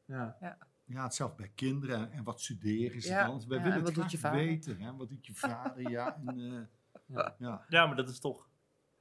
[0.06, 0.36] Ja.
[0.40, 0.58] ja.
[0.84, 2.12] Ja, hetzelfde bij kinderen.
[2.12, 3.44] En wat studeren ze Ja, dan?
[3.48, 4.46] Wij ja, willen en het je graag vader?
[4.46, 4.80] weten.
[4.80, 4.96] Hè?
[4.96, 5.90] Wat doet je vader?
[5.90, 6.60] Ja, en, eh,
[7.06, 7.34] Ja.
[7.38, 7.64] ja.
[7.68, 8.48] Ja, maar dat is toch...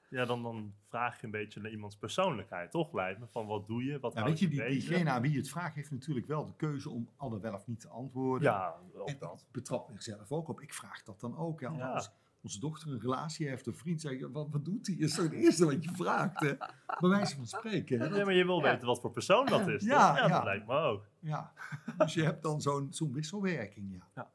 [0.09, 2.93] Ja, dan, dan vraag je een beetje naar iemands persoonlijkheid, toch?
[2.93, 3.99] Lijkt me van, wat doe je?
[3.99, 6.55] Wat Ja, weet je, die, diegene aan wie je het vraagt heeft natuurlijk wel de
[6.55, 8.51] keuze om alle wel of niet te antwoorden.
[8.51, 9.41] Ja, ook en dat.
[9.47, 10.61] ik betrap mezelf ook op.
[10.61, 11.61] Ik vraag dat dan ook.
[11.61, 11.67] Hè?
[11.67, 12.03] Ja.
[12.43, 14.95] Onze dochter een relatie heeft, een vriend, zeg ik, wat, wat doet hij?
[14.95, 16.39] Is zo het eerste wat je vraagt.
[16.39, 16.53] Hè?
[16.99, 17.99] Bij wijze van spreken.
[17.99, 18.09] Hè?
[18.09, 18.71] Dat- Ja, maar je wil Ja.
[18.71, 20.17] weten wat voor persoon dat is, Ja, toch?
[20.17, 20.33] Ja, ja.
[20.35, 21.05] dat lijkt me ook.
[21.19, 21.53] Ja,
[21.97, 24.31] dus je hebt dan zo'n zo'n wisselwerking, ja.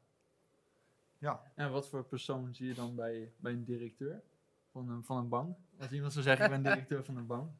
[1.17, 4.21] Ja, En wat voor persoon zie je dan bij, bij een directeur
[4.71, 5.57] van een, van een bank?
[5.79, 7.51] Als iemand zou zeggen, ik ben directeur van een bank.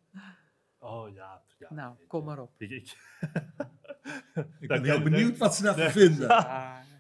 [0.78, 1.42] Oh ja.
[1.60, 2.52] ja Nou, kom maar op.
[2.62, 2.70] Ik,
[4.60, 6.28] ik, ben heel benieuwd wat ze daarvan vinden.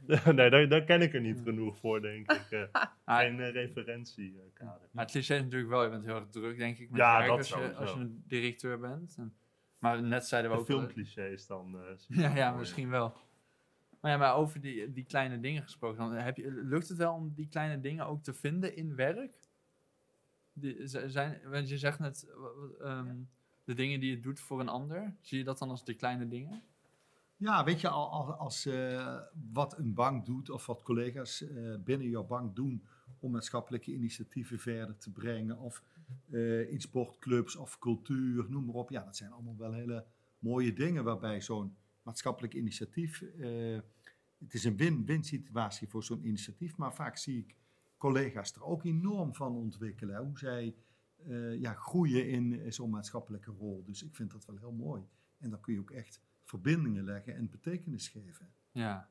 [0.35, 2.51] Nee, daar, daar ken ik er niet genoeg voor, denk ik.
[2.51, 2.63] Eh,
[3.03, 4.87] Ah, geen uh, referentiekader.
[4.91, 7.17] Maar het cliché is natuurlijk wel, je bent heel erg druk, denk ik, met Ja,
[7.17, 9.15] werk dat als, je, als je een directeur bent.
[9.17, 9.33] En,
[9.77, 10.69] maar net zeiden we De ook...
[10.69, 11.79] al- filmclichés dan.
[11.79, 13.13] eh, Ja, ja, misschien wel.
[14.01, 17.13] Maar ja, maar over die, die kleine dingen gesproken, dan heb je, lukt het wel
[17.13, 19.33] om die kleine dingen ook te vinden in werk?
[20.53, 22.27] Die, zijn, want je zegt net,
[22.81, 23.15] ehm,
[23.63, 26.27] de dingen die je doet voor een ander, zie je dat dan als de kleine
[26.27, 26.63] dingen?
[27.39, 29.19] Ja, weet je, al- al- als, eh,
[29.51, 32.83] wat een bank doet of wat collega's eh, binnen jouw bank doen
[33.19, 35.83] om maatschappelijke initiatieven verder te brengen of
[36.29, 38.89] eh, in sportclubs of cultuur, noem maar op.
[38.89, 40.05] Ja, dat zijn allemaal wel hele
[40.39, 43.23] mooie dingen waarbij zo'n maatschappelijk initiatief,
[44.37, 47.55] het is een win-win situatie voor zo'n initiatief, maar vaak zie ik
[47.97, 50.75] collega's er ook enorm van ontwikkelen, hoe zij
[51.59, 53.83] ja, groeien in zo'n maatschappelijke rol.
[53.85, 55.03] Dus ik vind dat wel heel mooi.
[55.37, 58.49] En dan kun je ook echt verbindingen leggen en betekenis geven.
[58.71, 59.09] Ja.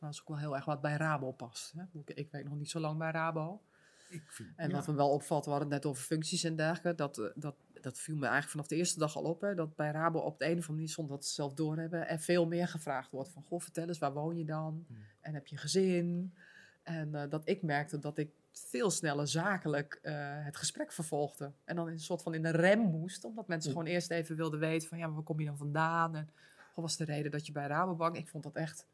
[0.00, 1.72] Dat is ook wel heel erg wat bij Rabo past.
[1.72, 1.82] Hè?
[1.92, 3.62] Ik, ik werk nog niet zo lang bij Rabo.
[4.10, 6.56] Ik vind, En ja, wat me wel opvalt, we hadden het net over functies en
[6.56, 6.94] dergelijke.
[6.94, 9.40] Dat, eh, dat, dat viel me eigenlijk vanaf de eerste dag al op.
[9.40, 12.08] Hè, dat bij Rabo op de een of andere manier, zonder dat ze zelf doorhebben,
[12.08, 13.30] er veel meer gevraagd wordt.
[13.32, 14.84] Van, goh, vertel eens, waar woon je dan?
[14.88, 14.96] Hmm.
[15.20, 16.34] En heb je gezin?
[16.82, 21.52] En eh, dat ik merkte dat ik veel sneller zakelijk eh, het gesprek vervolgde.
[21.64, 23.24] En dan in een soort van in een rem moest.
[23.24, 26.16] Omdat mensen gewoon eerst even wilden weten van, ja, maar waar kom je dan vandaan?
[26.16, 26.30] En
[26.74, 28.16] wat was de reden dat je bij Rabobank...
[28.16, 28.86] Ik vond dat echt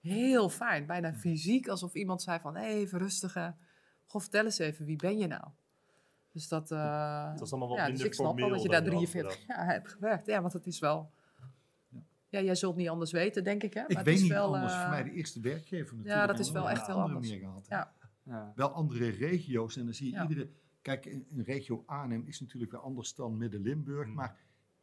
[0.00, 0.86] heel fijn.
[0.86, 3.36] Bijna fysiek, alsof iemand zei van, hé, even rustig.
[3.36, 3.48] eh,
[4.06, 5.44] Goh, vertel eens even, wie ben je nou?
[6.32, 6.70] Dus dat...
[6.70, 8.90] eh, Het was allemaal wat ja, dus minder ik snap wel dat je daar je
[8.90, 10.26] had 43 jaar hebt gewerkt.
[10.26, 11.10] Ja, want het is wel...
[12.28, 13.80] Ja, jij zult niet anders weten, denk ik, hè?
[13.80, 14.72] Maar ik het weet is niet wel, anders.
[14.72, 16.26] eh, Voor mij de eerste werkgever natuurlijk.
[16.26, 17.30] dat is wel echt heel andere anders.
[17.32, 17.66] meer gehad.
[17.68, 17.92] Ja.
[18.22, 18.52] ja.
[18.54, 19.76] Wel andere regio's.
[19.76, 20.22] En dan zie je Ja.
[20.22, 20.50] iedere...
[20.82, 24.04] Kijk, een, een regio Arnhem is natuurlijk weer anders dan Midden-Limburg.
[24.06, 24.14] Hmm.
[24.14, 24.36] Maar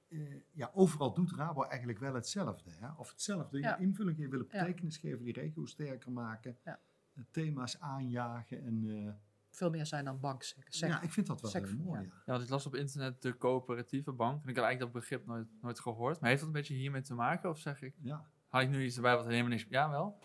[0.09, 0.19] eh,
[0.51, 2.71] ja, overal doet Rabo eigenlijk wel hetzelfde.
[2.79, 2.87] Hè?
[2.97, 3.59] Of hetzelfde.
[3.59, 3.77] Ja.
[3.77, 4.59] Invulling geven, willen Ja.
[4.59, 6.57] betekenis geven, die regio sterker maken.
[6.63, 6.79] Ja.
[7.15, 8.63] eh, Thema's aanjagen.
[8.65, 9.13] En, eh,
[9.49, 10.67] veel meer zijn dan banksec.
[10.69, 11.99] ja, ik vind dat wel heel mooi.
[12.01, 12.05] ja.
[12.07, 12.13] Ja.
[12.25, 14.43] Ja, want ik las op internet de coöperatieve bank.
[14.43, 16.19] En ik had eigenlijk dat begrip nooit, nooit gehoord.
[16.19, 17.49] Maar heeft dat een beetje hiermee te maken?
[17.49, 18.25] Of zeg ik, Ja.
[18.47, 19.65] haal ik nu iets erbij wat helemaal niks...
[19.69, 20.19] Ja, wel?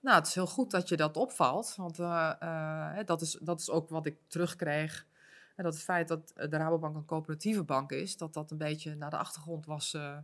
[0.00, 1.74] Nou, het is heel goed dat je dat opvalt.
[1.76, 5.06] Want eh, eh, hè, dat, is, dat is ook wat ik terugkreeg.
[5.54, 8.58] En dat het feit dat eh, de Rabobank een coöperatieve bank is, dat dat een
[8.58, 10.18] beetje naar de achtergrond was eh,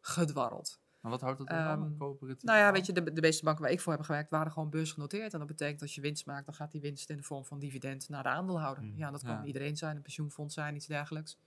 [0.00, 0.80] gedwarreld.
[1.00, 1.58] Maar wat houdt dat dan?
[1.58, 2.76] Ehm, een coöperatieve Nou ja, bank?
[2.76, 5.32] weet je, de, de meeste banken waar ik voor heb gewerkt waren gewoon beursgenoteerd.
[5.32, 7.58] En dat betekent dat je winst maakt, dan gaat die winst in de vorm van
[7.58, 8.82] dividend naar de aandeelhouder.
[8.84, 9.44] Mm, Ja, dat kan ja.
[9.44, 11.38] iedereen zijn, een pensioenfonds zijn, iets dergelijks.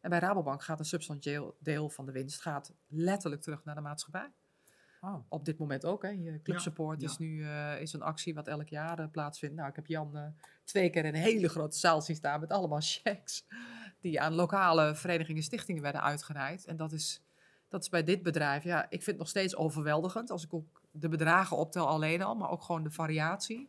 [0.00, 3.80] En bij Rabobank gaat een substantieel deel van de winst gaat letterlijk terug naar de
[3.80, 4.32] maatschappij.
[5.06, 5.24] Oh.
[5.28, 6.02] Op dit moment ook.
[6.02, 6.08] Hè.
[6.08, 7.08] Je Club Ja, Support ja.
[7.08, 9.56] is nu eh, is een actie wat elk jaar eh, plaatsvindt.
[9.56, 10.26] Nou, ik heb Jan eh,
[10.64, 13.46] twee keer in een hele grote zaal zien staan met allemaal checks.
[14.00, 16.64] Die aan lokale verenigingen en stichtingen werden uitgereikt.
[16.64, 17.22] En dat is,
[17.68, 20.30] dat is bij dit bedrijf, ja, ik vind het nog steeds overweldigend.
[20.30, 23.68] Als ik ook de bedragen optel alleen al, maar ook gewoon de variatie.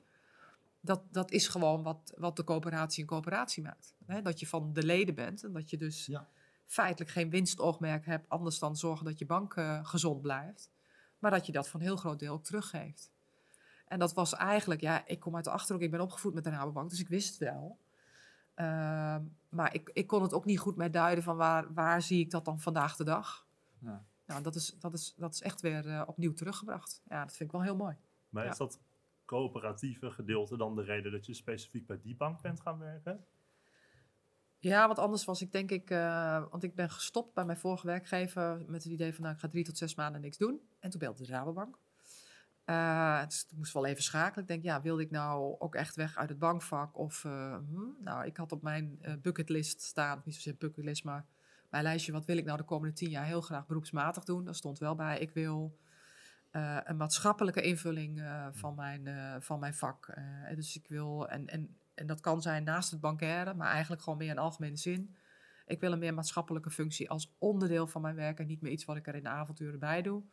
[0.80, 3.96] Dat, dat is gewoon wat, wat de coöperatie een coöperatie maakt.
[4.06, 4.22] Hè?
[4.22, 6.28] Dat je van de leden bent en dat je dus Ja.
[6.66, 8.30] feitelijk geen winstoogmerk hebt.
[8.30, 10.70] Anders dan zorgen dat je bank gezond blijft.
[11.20, 13.12] Maar dat je dat een heel groot deel ook teruggeeft.
[13.88, 16.50] En dat was eigenlijk, ja, ik kom uit de Achterhoek, ik ben opgevoed met de
[16.50, 17.78] Rabobank, dus ik wist het wel.
[18.54, 22.20] Ehm, maar ik, ik kon het ook niet goed meer duiden van waar, waar zie
[22.20, 23.48] ik dat dan vandaag de dag.
[23.80, 24.06] Ja.
[24.26, 27.02] Nou, dat is, dat is, dat is echt weer eh, opnieuw teruggebracht.
[27.10, 27.96] Ja, dat vind ik wel heel mooi.
[28.30, 28.52] Maar Ja.
[28.52, 28.80] is dat
[29.26, 33.26] coöperatieve gedeelte dan de reden dat je specifiek bij die bank bent gaan werken?
[34.60, 37.88] Ja, want anders was ik denk ik, eh, want ik ben gestopt bij mijn vorige
[37.88, 40.62] werkgever met het idee van nou, ik ga drie tot zes maanden niks doen.
[40.80, 41.78] En toen belde de Rabobank.
[42.68, 44.42] Eh, dus ik moest wel even schakelen.
[44.42, 46.98] Ik denk, ja, wilde ik nou ook echt weg uit het bankvak?
[46.98, 51.26] Of, eh, hm, nou, ik had op mijn eh, bucketlist staan, niet zozeer bucketlist, maar
[51.70, 54.46] mijn lijstje, wat wil ik nou de komende tien jaar heel graag beroepsmatig doen?
[54.46, 55.78] Daar stond wel bij, ik wil
[56.84, 59.08] een maatschappelijke invulling van, mijn,
[59.42, 60.14] van mijn vak.
[60.56, 64.18] Dus ik wil, en, en, en dat kan zijn naast het bankaire, maar eigenlijk gewoon
[64.18, 65.16] meer in algemene zin.
[65.66, 68.86] Ik wil een meer maatschappelijke functie als onderdeel van mijn werk en niet meer iets
[68.86, 70.24] wat ik er in de avonturen bij doe.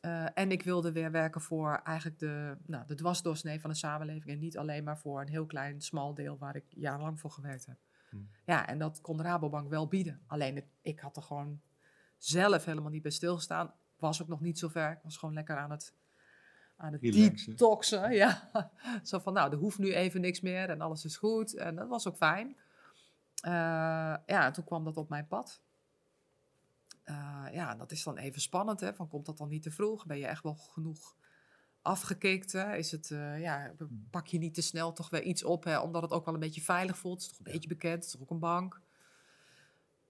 [0.00, 4.32] Eh, en ik wilde weer werken voor eigenlijk de, nou, de dwarsdoorsnee van de samenleving.
[4.32, 7.66] En niet alleen maar voor een heel klein, smal deel waar ik jarenlang voor gewerkt
[7.66, 7.76] heb.
[8.10, 8.28] Hmm.
[8.46, 10.22] Ja, en dat kon de Rabobank wel bieden.
[10.26, 11.60] Alleen het- ik had er gewoon
[12.18, 13.74] zelf helemaal niet bij stilgestaan.
[13.98, 14.90] Was ook nog niet zo ver.
[14.92, 15.94] Ik was gewoon lekker aan het,
[16.82, 17.50] aan het Relaxen.
[17.50, 18.12] detoxen.
[18.22, 18.50] Ja.
[19.02, 21.56] Zo van, nou, er hoeft nu even niks meer en alles is goed.
[21.56, 22.56] En dat was ook fijn.
[23.40, 23.52] Eh,
[24.26, 25.62] ja, en toen kwam dat op mijn pad.
[27.02, 28.94] Eh, ja, dat is dan even spannend, hè?
[28.94, 30.06] Van komt dat dan niet te vroeg?
[30.06, 31.16] Ben je echt wel genoeg
[31.82, 32.52] afgekikt?
[32.52, 32.76] Hè?
[32.76, 33.74] Is het, eh, ja,
[34.10, 35.78] pak je niet te snel toch weer iets op, hè?
[35.78, 37.22] omdat het ook wel een beetje veilig voelt.
[37.22, 38.80] Het is toch een beetje bekend, het is toch ook een bank.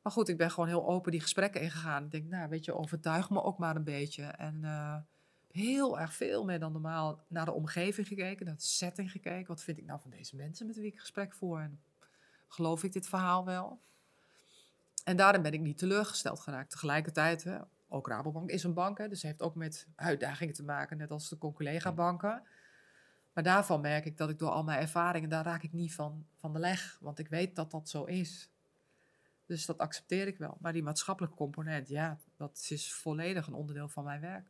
[0.03, 2.05] Maar goed, ik ben gewoon heel open die gesprekken ingegaan.
[2.05, 4.23] Ik denk, nou, weet je, overtuig me ook maar een beetje.
[4.23, 4.65] En
[5.53, 9.47] heel erg veel meer dan normaal naar de omgeving gekeken, naar de setting gekeken.
[9.47, 11.61] Wat vind ik nou van deze mensen met wie ik gesprek voer?
[11.61, 11.81] En
[12.49, 13.81] geloof ik dit verhaal wel?
[15.05, 16.71] En daarin ben ik niet teleurgesteld geraakt.
[16.71, 20.97] Tegelijkertijd, hè, ook Rabobank is een bank, hè, dus heeft ook met uitdagingen te maken,
[20.97, 22.43] net als de collega-banken.
[23.33, 26.27] Maar daarvan merk ik dat ik door al mijn ervaringen, daar raak ik niet van,
[26.37, 26.99] van de leg.
[27.01, 28.51] Want ik weet dat dat zo is.
[29.47, 30.57] Dus dat accepteer ik wel.
[30.61, 34.47] Maar die maatschappelijke component, ja, dat is volledig een onderdeel van mijn werk.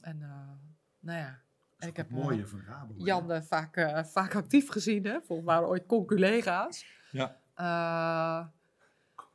[0.00, 0.50] En eh,
[0.98, 1.40] nou ja,
[1.78, 2.94] is ik heb mooie eh, van Rabo.
[2.98, 3.04] hè?
[3.04, 5.12] Jan eh, vaak, eh, vaak actief gezien, hè?
[5.22, 6.84] Volgens mij waren ooit conculega's.
[7.10, 7.36] Ja.
[7.54, 8.46] Eh,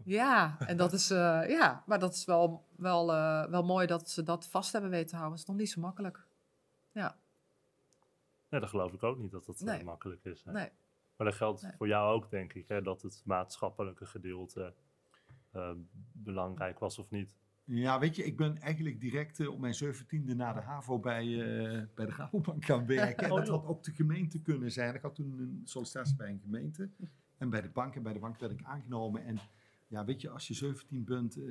[0.03, 4.09] ja, en dat is, eh, ja, maar dat is wel, wel, eh, wel mooi dat
[4.09, 5.33] ze dat vast hebben weten te houden.
[5.37, 6.25] Het is nog niet zo makkelijk.
[6.91, 7.17] Ja,
[8.49, 10.43] Nee, dat geloof ik ook niet dat dat makkelijk is.
[10.43, 10.51] hè.
[10.51, 10.69] nee.
[11.15, 11.71] Maar dat geldt Nee.
[11.77, 14.73] voor jou ook, denk ik, hè, dat het maatschappelijke gedeelte
[16.11, 17.35] belangrijk was of niet.
[17.67, 21.23] Ja, weet je, ik ben eigenlijk direct eh, op mijn zeventiende naar de HAVO bij,
[21.23, 23.25] eh, bij de Rabobank gaan werken.
[23.25, 24.95] En Oh, dat had ook de gemeente kunnen zijn.
[24.95, 26.89] Ik had toen een sollicitatie bij een gemeente
[27.37, 27.95] en bij de bank.
[27.95, 29.25] En bij de bank werd ik aangenomen.
[29.25, 29.39] En
[29.87, 31.45] ja, weet je, als je 17 bent, eh,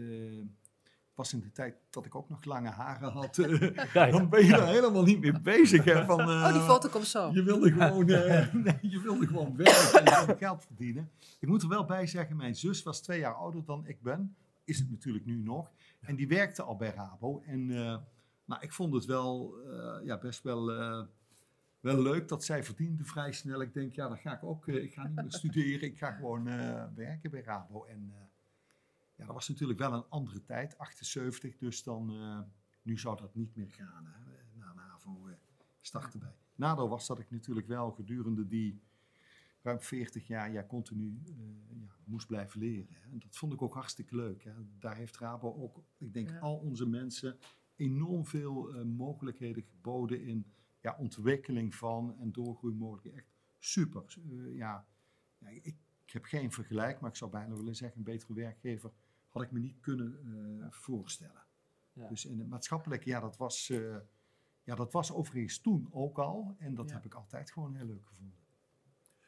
[1.15, 3.37] was in de tijd dat ik ook nog lange haren had,
[3.93, 5.85] Ja, dan ben je daar helemaal niet mee bezig.
[5.85, 7.31] Hè, van, Oh, die foto komt zo.
[7.33, 11.11] Je wilde gewoon, nee, je wilde gewoon werken en geld verdienen.
[11.39, 14.35] Ik moet er wel bij zeggen, mijn zus was twee jaar ouder dan ik ben.
[14.65, 15.73] Is het natuurlijk nu nog.
[16.01, 17.41] En die werkte al bij Rabo.
[17.41, 17.99] En eh,
[18.45, 21.07] nou, ik vond het wel eh, ja, best wel, eh,
[21.81, 23.61] wel leuk dat zij verdiende vrij snel.
[23.61, 24.69] Ik denk, ja, dan ga ik ook.
[24.69, 25.89] ik ga niet meer studeren.
[25.89, 26.45] Ik ga gewoon
[26.95, 27.85] werken bij Rabo.
[27.85, 28.13] En
[29.17, 31.57] ja, dat was natuurlijk wel een andere tijd, 78.
[31.59, 32.13] Dus dan,
[32.85, 34.07] nu zou dat niet meer gaan.
[34.07, 35.35] Hè, na een HAVO eh,
[35.81, 36.37] starten bij.
[36.55, 38.83] Nadeel was dat ik natuurlijk wel gedurende die
[39.65, 41.35] ruim 40 jaar ja, continu eh,
[41.81, 42.95] ja, moest blijven leren.
[42.95, 43.11] Hè.
[43.11, 44.45] En dat vond ik ook hartstikke leuk.
[44.45, 44.53] Hè.
[44.79, 46.39] Daar heeft Rabo ook, ik denk, Ja.
[46.39, 47.39] al onze mensen
[47.77, 50.47] enorm veel eh, mogelijkheden geboden in
[50.81, 53.19] ja, ontwikkeling van en doorgroeimogelijkheden.
[53.19, 54.05] Echt super.
[54.31, 54.87] Eh, ja,
[55.39, 55.65] ja, ik,
[56.05, 58.93] ik heb geen vergelijk, maar ik zou bijna willen zeggen, een betere werkgever
[59.29, 60.19] had ik me niet kunnen
[60.61, 61.43] eh, voorstellen.
[61.93, 62.09] Ja.
[62.09, 63.97] Dus in het maatschappelijke, ja, dat was, eh,
[64.63, 66.55] ja, dat was overigens toen ook al.
[66.59, 66.95] En dat Ja.
[66.95, 68.39] heb ik altijd gewoon heel leuk gevonden.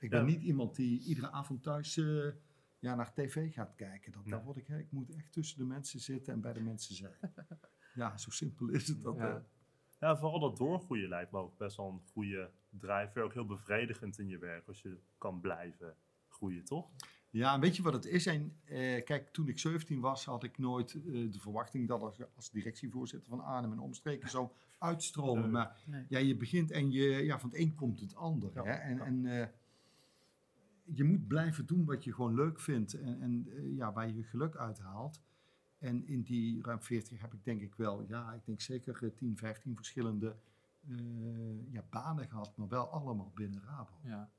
[0.07, 0.19] Ik Ja.
[0.19, 2.27] ben niet iemand die iedere avond thuis eh,
[2.79, 4.13] ja, naar tv gaat kijken.
[4.13, 4.33] Dat, Nee.
[4.33, 6.95] daar word ik, hè, ik moet echt tussen de mensen zitten en bij de mensen
[6.95, 7.15] zijn.
[7.95, 9.03] ja, zo simpel is het.
[9.03, 9.35] Dat, Ja.
[9.37, 9.41] eh.
[10.01, 13.23] Ja, vooral dat doorgroeien lijkt me ook best wel een goede drijver.
[13.23, 15.95] Ook heel bevredigend in je werk als je kan blijven
[16.29, 16.91] groeien, toch?
[17.31, 18.27] Ja, weet je wat het is?
[18.27, 22.19] En, eh, kijk, toen ik 17 was, had ik nooit eh, de verwachting dat als,
[22.35, 25.43] als directievoorzitter van Arnhem en omstreken zou uitstromen.
[25.43, 25.51] Nee.
[25.51, 26.05] Maar Nee.
[26.09, 28.51] ja, je begint en je, ja, van het een komt het ander.
[28.55, 28.71] Ja, hè?
[28.73, 29.05] En, ja.
[29.05, 29.47] en eh,
[30.95, 34.23] je moet blijven doen wat je gewoon leuk vindt en, en eh, ja, waar je
[34.23, 35.21] geluk uithaalt.
[35.79, 39.11] En in die ruim 40 heb ik denk ik wel, ja, ik denk zeker eh,
[39.11, 40.37] 10, 15 verschillende
[40.89, 43.93] eh, ja, banen gehad, maar wel allemaal binnen Rabo.
[44.03, 44.31] Ja.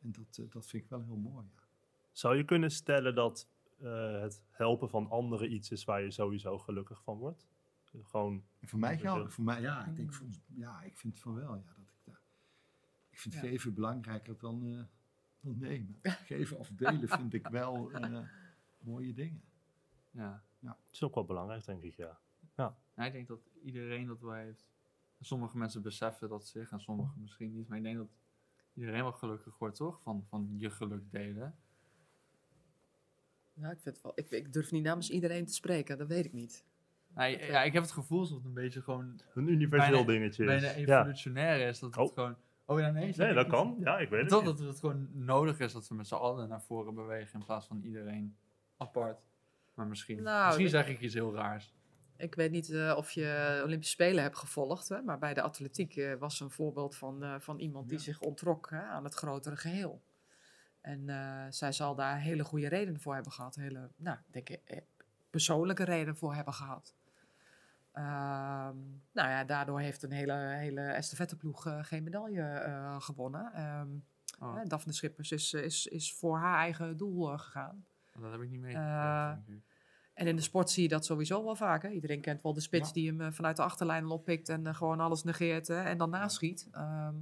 [0.00, 1.46] En dat, eh, dat vind ik wel heel mooi.
[1.54, 1.62] Ja.
[2.12, 6.58] Zou je kunnen stellen dat eh, het helpen van anderen iets is waar je sowieso
[6.58, 7.46] gelukkig van wordt?
[8.02, 11.54] Gewoon, voor mij geldt, voor mij, ja, ik denk, voor ja, ik vind van wel,
[11.56, 12.20] ja, dat ik daar,
[13.10, 13.40] ik vind Ja.
[13.40, 14.88] geven belangrijker dan,
[15.44, 15.98] eh, dan nemen.
[16.02, 18.18] Geven of delen vind ik wel eh,
[18.78, 19.42] mooie dingen.
[20.10, 20.42] ja.
[20.60, 22.18] het is ook wel belangrijk, denk ik, ja.
[22.56, 24.66] Nou, ik denk dat iedereen dat wel heeft.
[25.20, 27.68] Sommige mensen beseffen dat zich en sommigen misschien niet.
[27.68, 28.08] Maar ik denk dat
[28.74, 30.00] iedereen wel gelukkig wordt, toch?
[30.02, 31.54] Van, van je geluk delen.
[33.54, 36.24] Ja, ik, vind het wel, ik, ik durf niet namens iedereen te spreken, dat weet
[36.24, 36.64] ik niet.
[37.14, 40.44] Nou, ja, ik heb het gevoel alsof het een beetje gewoon Een universeel Bijna- dingetje
[40.44, 40.84] bijna is.
[40.84, 40.98] Ja.
[40.98, 41.78] evolutionair is.
[41.78, 42.12] Dat het Oh.
[42.14, 42.36] gewoon...
[42.66, 43.14] Oh ja, nee.
[43.16, 43.76] Nee, ik dat kan.
[43.80, 44.58] Ja, ik weet het Dat, niet.
[44.58, 47.66] dat het gewoon nodig is dat we met z'n allen naar voren bewegen in plaats
[47.66, 48.36] van iedereen
[48.76, 49.18] apart.
[49.74, 51.74] Maar misschien, Nou, misschien ik- zeg ik iets heel raars.
[52.16, 55.96] Ik weet niet eh, of je Olympische Spelen hebt gevolgd, hè, maar bij de atletiek
[55.96, 58.04] eh, was een voorbeeld van, eh, van iemand die Ja.
[58.04, 60.02] zich ontrok hè, aan het grotere geheel.
[60.80, 64.48] En eh, zij zal daar hele goede redenen voor hebben gehad, hele, nou, ik denk
[64.64, 64.78] eh,
[65.30, 66.94] persoonlijke redenen voor hebben gehad.
[67.94, 68.76] Ehm,
[69.12, 73.52] nou ja, daardoor heeft een hele, hele estafetteploeg eh, geen medaille eh, gewonnen.
[73.52, 73.88] Ehm
[74.38, 77.84] Oh, hè, Daphne Schippers is, is, is voor haar eigen doel eh, gegaan.
[78.20, 79.64] dat heb ik niet Eh, meegekregen.
[80.14, 81.82] En in de sport zie je dat sowieso wel vaak.
[81.82, 81.88] Hè?
[81.88, 82.94] Iedereen kent wel de spits Ja.
[82.94, 86.68] die hem vanuit de achterlijn oppikt en gewoon alles negeert hè, en dan naschiet.
[86.72, 87.14] Ehm,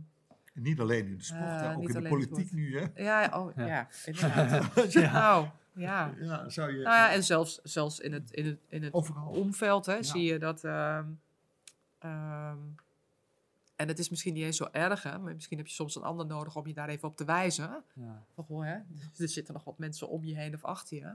[0.55, 2.87] En niet alleen in de sport, ook in de politiek nu, hè?
[3.03, 3.67] ja, oh, Ja.
[3.67, 3.89] ja.
[4.05, 4.93] inderdaad.
[4.93, 5.13] ja.
[5.13, 6.15] Nou, ja.
[6.21, 6.77] ja, zou je...
[6.83, 9.29] Nou ja, en zelfs, zelfs in het, in het, in het Overal.
[9.29, 10.03] omveld hè, Ja.
[10.03, 10.65] zie je dat...
[10.65, 11.07] ehm,
[11.99, 12.59] ehm,
[13.77, 16.03] En het is misschien niet eens zo erg, hè, maar misschien heb je soms een
[16.03, 17.85] ander nodig om je daar even op te wijzen.
[17.95, 18.25] Ja.
[18.35, 18.75] Van, goh, hè,
[19.17, 21.15] er zitten nog wat mensen om je heen of achter je.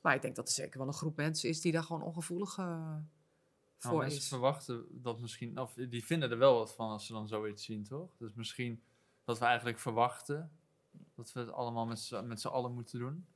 [0.00, 2.56] Maar ik denk dat er zeker wel een groep mensen is die daar gewoon ongevoelig
[2.56, 3.02] Nou,
[3.78, 4.28] voor mensen is.
[4.28, 7.82] verwachten dat misschien, of die vinden er wel wat van als ze dan zoiets zien,
[7.84, 8.10] toch?
[8.18, 8.82] Dus misschien
[9.24, 10.50] dat we eigenlijk verwachten
[11.14, 11.86] dat we het allemaal
[12.24, 13.26] met z'n allen moeten doen.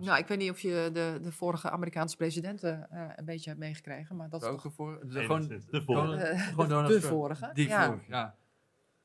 [0.00, 3.60] Nou, ik weet niet of je de, de vorige Amerikaanse presidenten eh, een beetje hebt
[3.62, 5.00] meegekregen, maar dat is toch voor?
[5.08, 5.48] De, gewoon.
[5.48, 6.16] De gewoon, volgende.
[6.24, 7.50] eh, gewoon Donald de vorige.
[7.54, 7.86] Die ja.
[7.86, 8.36] vorige, ja.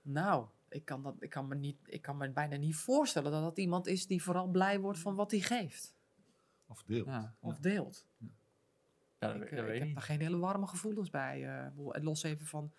[0.02, 3.44] Nou, ik kan, dat, ik, kan me niet, ik kan me bijna niet voorstellen dat
[3.44, 5.96] dat iemand is die vooral blij wordt van wat hij geeft
[6.68, 7.06] Of deel.
[7.06, 8.06] Ja, of deelt.
[9.20, 9.94] ja dat, ik eh, ik heb niet.
[9.94, 11.48] daar geen hele warme gevoelens bij.
[11.66, 12.72] eh, los even van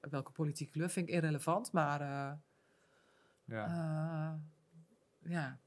[0.00, 2.32] welke politieke kleur vind ik irrelevant, maar eh,
[3.44, 3.66] Ja.
[3.66, 5.58] eh, ja,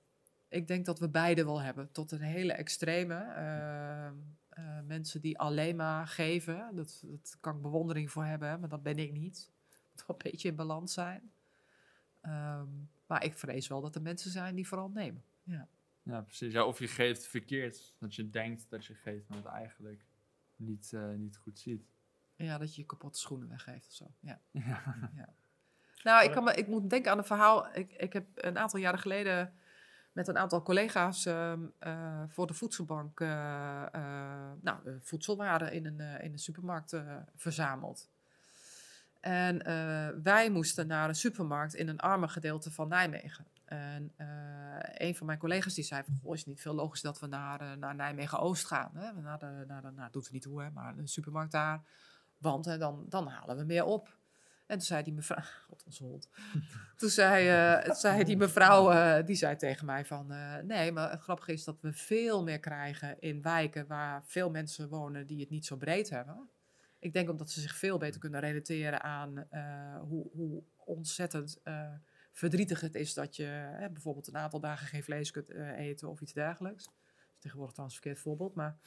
[0.53, 1.91] ik denk dat we beide wel hebben.
[1.91, 3.13] Tot een hele extreme.
[3.13, 4.07] eh,
[4.49, 8.69] eh, mensen die alleen maar geven, dat, dat kan ik bewondering voor hebben, hè, maar
[8.69, 9.51] dat ben ik niet.
[9.69, 11.31] Het moet wel een beetje in balans zijn.
[12.21, 12.67] Ehm,
[13.05, 15.23] maar ik vrees wel dat er mensen zijn die vooral nemen.
[15.43, 15.67] Ja.
[16.03, 16.53] ja, precies.
[16.53, 17.95] Ja, of je geeft verkeerd.
[17.99, 20.05] Dat je denkt dat je geeft, maar het eigenlijk
[20.55, 21.85] niet, eh, niet goed ziet.
[22.35, 24.05] ja, dat je je kapotte schoenen weggeeft of zo.
[24.19, 24.41] Ja.
[25.15, 25.33] Ja.
[26.03, 27.75] Nou, ik, kan me, ik moet denken aan een verhaal.
[27.75, 29.53] Ik, ik heb een aantal jaren geleden
[30.13, 35.99] met een aantal collega's ehm, eh, voor de voedselbank eh, eh, nou, voedselwaren in een,
[36.21, 36.95] in een supermarkt
[37.35, 38.09] verzameld.
[39.19, 39.63] En
[40.23, 43.45] wij moesten naar een supermarkt in een arme gedeelte van Nijmegen.
[43.65, 44.13] En
[44.93, 47.27] een van mijn collega's die zei van, goh, is het niet veel logisch dat we
[47.27, 48.91] naar, naar Nijmegen-Oost gaan.
[48.93, 49.21] Hè?
[49.21, 51.81] Naar de, naar nou, doet er niet hoe, hè, maar een supermarkt daar.
[52.37, 54.17] Want hè, dan, dan halen we meer op.
[54.65, 56.29] En toen zei die mevrouw, god onze hond.
[56.97, 61.11] toen zei, eh, zei die mevrouw, eh, die zei tegen mij van, eh, nee, maar
[61.11, 65.39] het grappige is dat we veel meer krijgen in wijken waar veel mensen wonen die
[65.39, 66.49] het niet zo breed hebben.
[66.99, 69.47] Ik denk omdat ze zich veel beter kunnen relateren aan
[69.99, 71.61] hoe, hoe ontzettend
[72.31, 76.33] verdrietig het is dat je bijvoorbeeld een aantal dagen geen vlees kunt eten of iets
[76.33, 76.89] dergelijks.
[77.39, 78.77] Tegenwoordig trouwens een verkeerd voorbeeld, maar...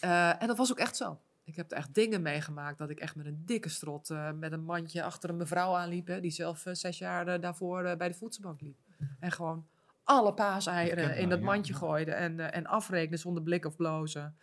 [0.40, 1.20] En dat was ook echt zo.
[1.46, 4.52] Ik heb er echt dingen meegemaakt dat ik echt met een dikke strot eh, met
[4.52, 8.08] een mandje achter een mevrouw aanliep, hè, die zelf eh, zes jaar eh, daarvoor bij
[8.08, 8.78] de voedselbank liep.
[9.20, 9.66] En gewoon
[10.04, 11.78] alle paaseieren Herkenbaar, in dat mandje ja.
[11.78, 14.36] gooide en, en afrekenen zonder blik of blozen.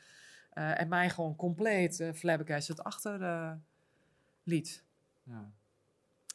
[0.54, 3.58] En mij gewoon compleet uh, flabbergasted achter
[4.44, 4.84] liet.
[5.24, 5.52] Ja.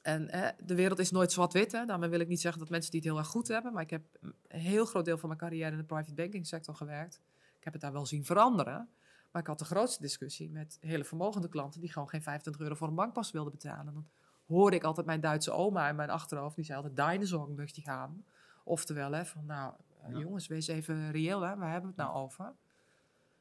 [0.02, 1.70] En de wereld is nooit zwart-wit.
[1.70, 3.72] Daarmee wil ik niet zeggen dat mensen die het heel erg goed hebben.
[3.72, 6.74] Maar ik heb een heel groot deel van mijn carrière in de private banking sector
[6.74, 7.20] gewerkt.
[7.58, 8.88] Ik heb het daar wel zien veranderen.
[9.30, 12.74] Maar ik had de grootste discussie met hele vermogende klanten die gewoon geen 25 euro
[12.74, 13.94] voor een bankpas wilden betalen.
[13.94, 14.06] Dan
[14.46, 16.56] hoorde ik altijd mijn Duitse oma in mijn achterhoofd.
[16.56, 18.24] Die zei altijd, möchte ich haben.
[18.64, 20.18] Oftewel, hè, van nou eh, Ja.
[20.18, 21.40] jongens, wees even reëel.
[21.40, 22.52] Hè, waar hebben we het nou over?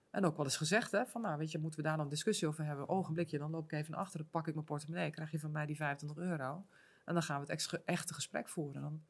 [0.09, 2.11] En ook wel eens gezegd, hè, van nou weet je, moeten we daar nog een
[2.11, 2.89] discussie over hebben?
[2.89, 5.65] Ogenblikje, dan loop ik even naar achteren, pak ik mijn portemonnee, krijg je van mij
[5.65, 6.65] die 25 euro.
[7.05, 8.81] En dan gaan we het echte gesprek voeren.
[8.81, 9.01] Dan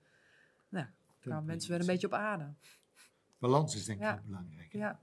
[1.24, 2.58] nou, mensen weer een beetje op adem.
[3.38, 4.22] Balans is denk ik Ja.
[4.26, 4.72] belangrijk.
[4.72, 4.78] hè?
[4.80, 5.00] Ja.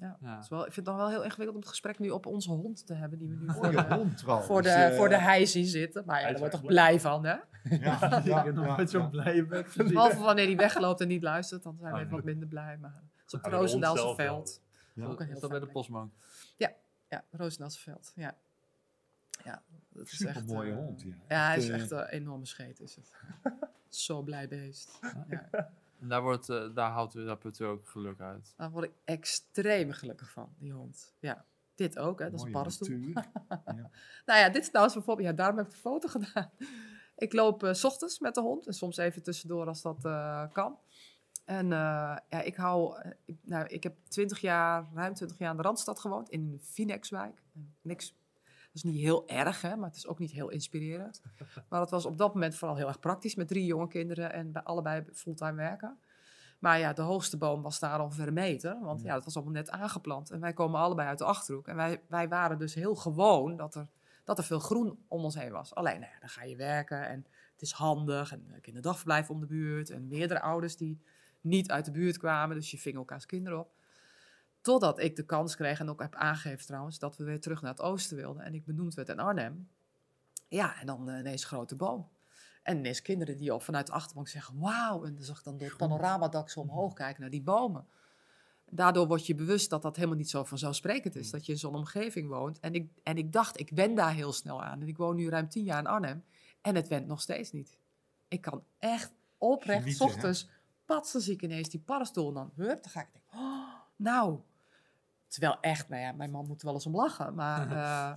[0.00, 0.16] Ja.
[0.20, 0.34] Ja.
[0.34, 2.26] Het is wel, ik vind het dan wel heel ingewikkeld om het gesprek nu op
[2.26, 4.46] onze hond te hebben, die we nu Oh, voor je de, hond trouwens.
[4.48, 6.02] voor de, eh, voor de hei zien zitten.
[6.06, 7.32] Maar ja, Hij daar is word je toch blij van, hè?
[7.32, 7.42] Ja,
[8.24, 9.06] ja, ik nog ja, nooit zo ja.
[9.06, 9.74] blij bent.
[9.76, 12.76] Behalve wanneer hij wegloopt en niet luistert, dan zijn we Ah, even wat minder blij.
[12.80, 14.62] Maar het is op Ja, Roosendaalse veld.
[14.94, 15.04] Ja.
[15.06, 16.12] Ook een heel Is dat bij de postbank?
[16.56, 18.12] Ja, Roosendaalse veld.
[18.14, 18.34] Ja.
[19.44, 21.02] Ja, dat is Super echt, mooie eh, hond.
[21.02, 23.12] Ja, Ja, hij is eh, echt een enorme scheet, is het.
[23.88, 24.98] Zo blij beest.
[25.28, 25.70] Ja.
[26.00, 28.54] En daar, wordt, eh, daar haalt u, daar put u ook geluk uit.
[28.56, 31.14] Daar word ik extreem gelukkig van, die hond.
[31.18, 32.30] Ja, dit ook, hè.
[32.30, 32.98] Dat is een paddenstoel.
[32.98, 33.24] natuur.
[34.26, 36.50] Nou ja, dit is trouwens bijvoorbeeld, ja, daarom heb ik de foto gedaan.
[37.18, 40.44] Ik loop eh, s ochtends met de hond en soms even tussendoor als dat eh,
[40.52, 40.78] kan.
[41.44, 45.56] En eh, ja, ik hou, ik, nou, ik heb 20 jaar, ruim 20 jaar in
[45.56, 47.42] de Randstad gewoond, in een Phoenixwijk.
[47.82, 48.14] Niks,
[48.72, 51.22] dat is niet heel erg, hè, maar het is ook niet heel inspirerend.
[51.68, 54.52] Maar het was op dat moment vooral heel erg praktisch met drie jonge kinderen en
[54.52, 55.98] bij allebei fulltime werken.
[56.58, 59.54] Maar ja, de hoogste boom was daar ongeveer een meter, want ja, dat was allemaal
[59.54, 60.30] net aangeplant.
[60.30, 61.68] En wij komen allebei uit de Achterhoek.
[61.68, 63.86] En wij, wij waren dus heel gewoon dat er,
[64.24, 65.74] dat er veel groen om ons heen was.
[65.74, 68.32] Alleen, nou ja, dan ga je werken en het is handig.
[68.32, 69.90] En een kinderdagverblijf om de buurt.
[69.90, 71.00] En meerdere ouders die
[71.40, 72.56] niet uit de buurt kwamen.
[72.56, 73.70] Dus je ving elkaars kinderen op.
[74.68, 77.70] Totdat ik de kans kreeg, en ook heb aangegeven trouwens, dat we weer terug naar
[77.70, 78.42] het oosten wilden.
[78.42, 79.68] En ik benoemd werd in Arnhem.
[80.48, 82.08] Ja, en dan eh, ineens grote boom.
[82.62, 85.04] En ineens kinderen die al vanuit de achterbank zeggen, wauw.
[85.04, 87.86] En dan zag ik dan door het panoramadak zo omhoog kijken naar die bomen.
[88.70, 91.30] Daardoor word je bewust dat dat helemaal niet zo vanzelfsprekend is.
[91.30, 92.60] Dat je in zo'n omgeving woont.
[92.60, 94.80] En ik, en ik dacht, ik wen daar heel snel aan.
[94.80, 96.24] En ik woon nu ruim tien jaar in Arnhem.
[96.60, 97.78] En het went nog steeds niet.
[98.28, 100.48] Ik kan echt oprecht, Genieten, ochtends,
[100.84, 102.28] patsen zie ik ineens die paddenstoel.
[102.28, 104.40] En dan, hup, dan ga ik denken, oh, nou.
[105.28, 107.34] Terwijl echt, nou ja, mijn man moet er wel eens om lachen.
[107.34, 108.12] Maar eh,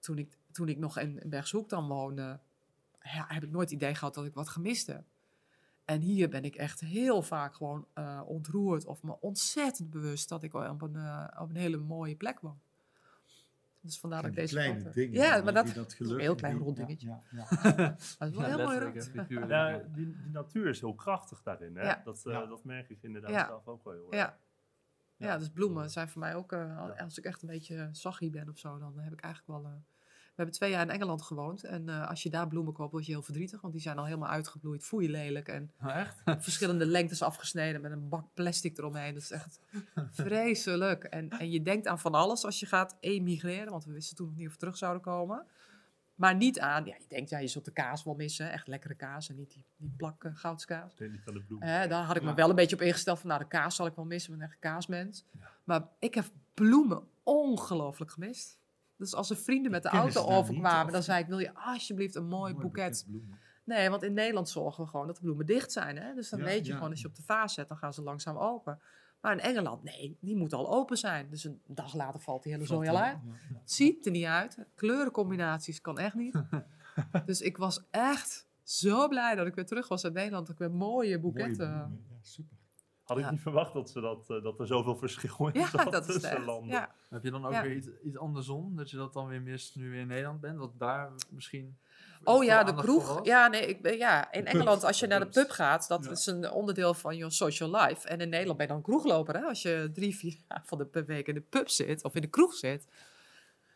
[0.00, 2.38] toen ik, toen ik nog in Bergshoek dan woonde,
[3.02, 5.02] ja, heb ik nooit het idee gehad dat ik wat gemist heb.
[5.84, 10.42] En hier ben ik echt heel vaak gewoon eh, ontroerd of me ontzettend bewust dat
[10.42, 12.60] ik op een, eh, op een hele mooie plek woon.
[13.80, 15.12] Dus vandaar dat ik deze kleine dingen.
[15.20, 17.06] Ja, maar dat, geluk een heel klein rond dingetje.
[17.08, 17.46] Ja, ja.
[18.18, 19.10] dat is wel Ja, heel mooi rond.
[19.48, 21.76] Ja, die, die natuur is heel krachtig daarin.
[21.76, 21.82] Hè?
[21.82, 22.00] Ja.
[22.04, 22.46] Dat, eh, Ja.
[22.46, 23.46] dat merk ik inderdaad Ja.
[23.46, 24.14] zelf ook wel heel erg.
[24.22, 24.38] Ja.
[25.16, 25.26] Ja.
[25.26, 28.48] Ja, dus bloemen zijn voor mij ook, eh, als ik echt een beetje zaggie ben
[28.48, 29.72] of zo, dan heb ik eigenlijk wel...
[29.72, 29.78] eh,
[30.26, 33.06] we hebben twee jaar in Engeland gewoond en eh, als je daar bloemen koopt, word
[33.06, 36.22] je heel verdrietig, want die zijn al helemaal uitgebloeid, je lelijk en Oh, echt?
[36.48, 39.14] verschillende lengtes afgesneden met een bak plastic eromheen.
[39.14, 39.60] Dat is echt
[40.10, 41.04] vreselijk.
[41.04, 44.26] En, en je denkt aan van alles als je gaat emigreren, want we wisten toen
[44.26, 45.46] nog niet of we terug zouden komen.
[46.16, 48.94] Maar niet aan, ja, je denkt, ja, je zult de kaas wel missen, echt lekkere
[48.94, 50.98] kaas en niet die, die plak eh, goudskaas.
[50.98, 51.60] Niet van de bloem.
[51.60, 53.94] Daar had ik me wel een beetje op ingesteld van, nou, de kaas zal ik
[53.94, 55.24] wel missen, ik ben echt kaasmens.
[55.64, 58.58] Maar ik heb bloemen ongelooflijk gemist.
[58.96, 61.54] Dus als er vrienden met de Kennen auto overkwamen, niet, dan zei ik, wil je
[61.54, 63.06] alsjeblieft een mooi Mooi boeket?
[63.64, 65.98] Nee, want in Nederland zorgen we gewoon dat de bloemen dicht zijn.
[65.98, 66.14] Hè?
[66.14, 68.02] Dus dan Ja, weet je gewoon, als je op de vaas zet, dan gaan ze
[68.02, 68.80] langzaam open.
[69.20, 71.30] Maar in Engeland, nee, die moet al open zijn.
[71.30, 73.18] Dus een dag later valt die hele zooi al uit.
[73.48, 74.58] Het ziet er niet uit.
[74.74, 76.42] Kleurencombinaties kan echt niet.
[77.26, 80.46] dus ik was echt zo blij dat ik weer terug was uit Nederland.
[80.46, 81.68] Dat ik weer mooie Mooie boeketten...
[81.68, 81.90] Ja,
[82.22, 82.56] super.
[83.04, 83.30] Had ik Ja.
[83.30, 86.44] niet verwacht dat, ze dat, eh, dat er zoveel verschil in Ja, zat dat tussen
[86.44, 86.68] landen.
[86.70, 86.94] Ja.
[87.10, 87.62] Heb je dan ook Ja.
[87.62, 88.76] weer iets, iets andersom?
[88.76, 90.58] Dat je dat dan weer mist nu je weer in Nederland bent?
[90.58, 91.76] Dat daar misschien...
[92.26, 93.24] Oh ja, de kroeg.
[93.24, 94.46] Ja, nee, ik ben, ja, in.
[94.46, 96.10] Engeland, als je naar de pub gaat, dat Ja.
[96.10, 98.08] is een onderdeel van je social life.
[98.08, 99.42] En in Nederland ben je dan kroegloper, hè?
[99.44, 102.54] Als je drie, vier avonden per week in de pub zit of in de kroeg
[102.54, 102.86] zit.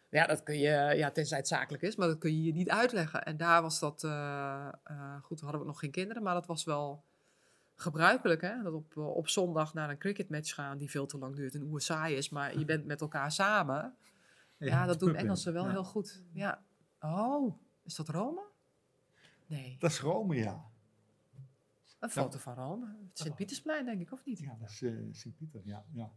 [0.08, 2.68] Ja, dat kun je, ja, tenzij het zakelijk is, maar dat kun je je niet
[2.70, 3.24] uitleggen.
[3.24, 6.46] En daar was dat, eh, eh, goed, we hadden we nog geen kinderen, maar dat
[6.46, 7.02] was wel
[7.76, 8.62] gebruikelijk, hè?
[8.62, 11.80] Dat op, op zondag naar een cricketmatch gaan die veel te lang duurt en oer
[11.80, 13.94] saai is, maar je bent met elkaar samen.
[14.58, 15.14] Ja, dat doen.
[15.14, 15.70] Engelsen wel Ja.
[15.70, 16.22] heel goed.
[16.32, 16.62] Ja.
[17.00, 17.54] Oh,
[17.90, 18.42] is dat Rome?
[19.46, 20.70] Nee, Dat is Rome, ja.
[21.98, 22.86] een foto van Rome.
[23.08, 24.38] Het Sint-Pietersplein, denk ik, of niet?
[24.38, 26.12] Ja, dat is eh, Sint-Pieter, ja, ja.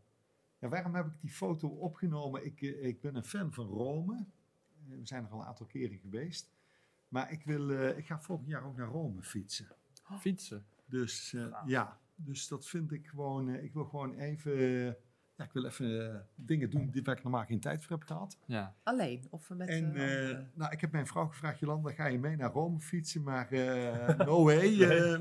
[0.60, 2.46] Ja, waarom heb ik die foto opgenomen?
[2.46, 4.16] Ik, eh, ik ben een fan van Rome.
[4.16, 6.52] Eh, we zijn er al een aantal keren geweest.
[7.08, 9.68] Maar ik, wil, eh, ik ga volgend jaar ook naar Rome fietsen.
[10.20, 10.66] Fietsen.
[10.86, 13.50] Dus eh, ja, dus dat vind ik gewoon...
[13.50, 14.98] eh, ik wil gewoon even...
[15.36, 18.08] ja, ik wil even eh, dingen doen die waar ik normaal geen tijd voor heb
[18.08, 18.38] gehad.
[18.46, 18.76] Ja.
[18.84, 19.68] Alleen, of met...
[19.68, 22.80] En eh, eh, nou, ik heb mijn vrouw gevraagd, Jolanda, ga je mee naar Rome
[22.80, 23.24] fietsen?
[23.24, 24.82] Maar eh, no way.
[24.82, 25.20] eh.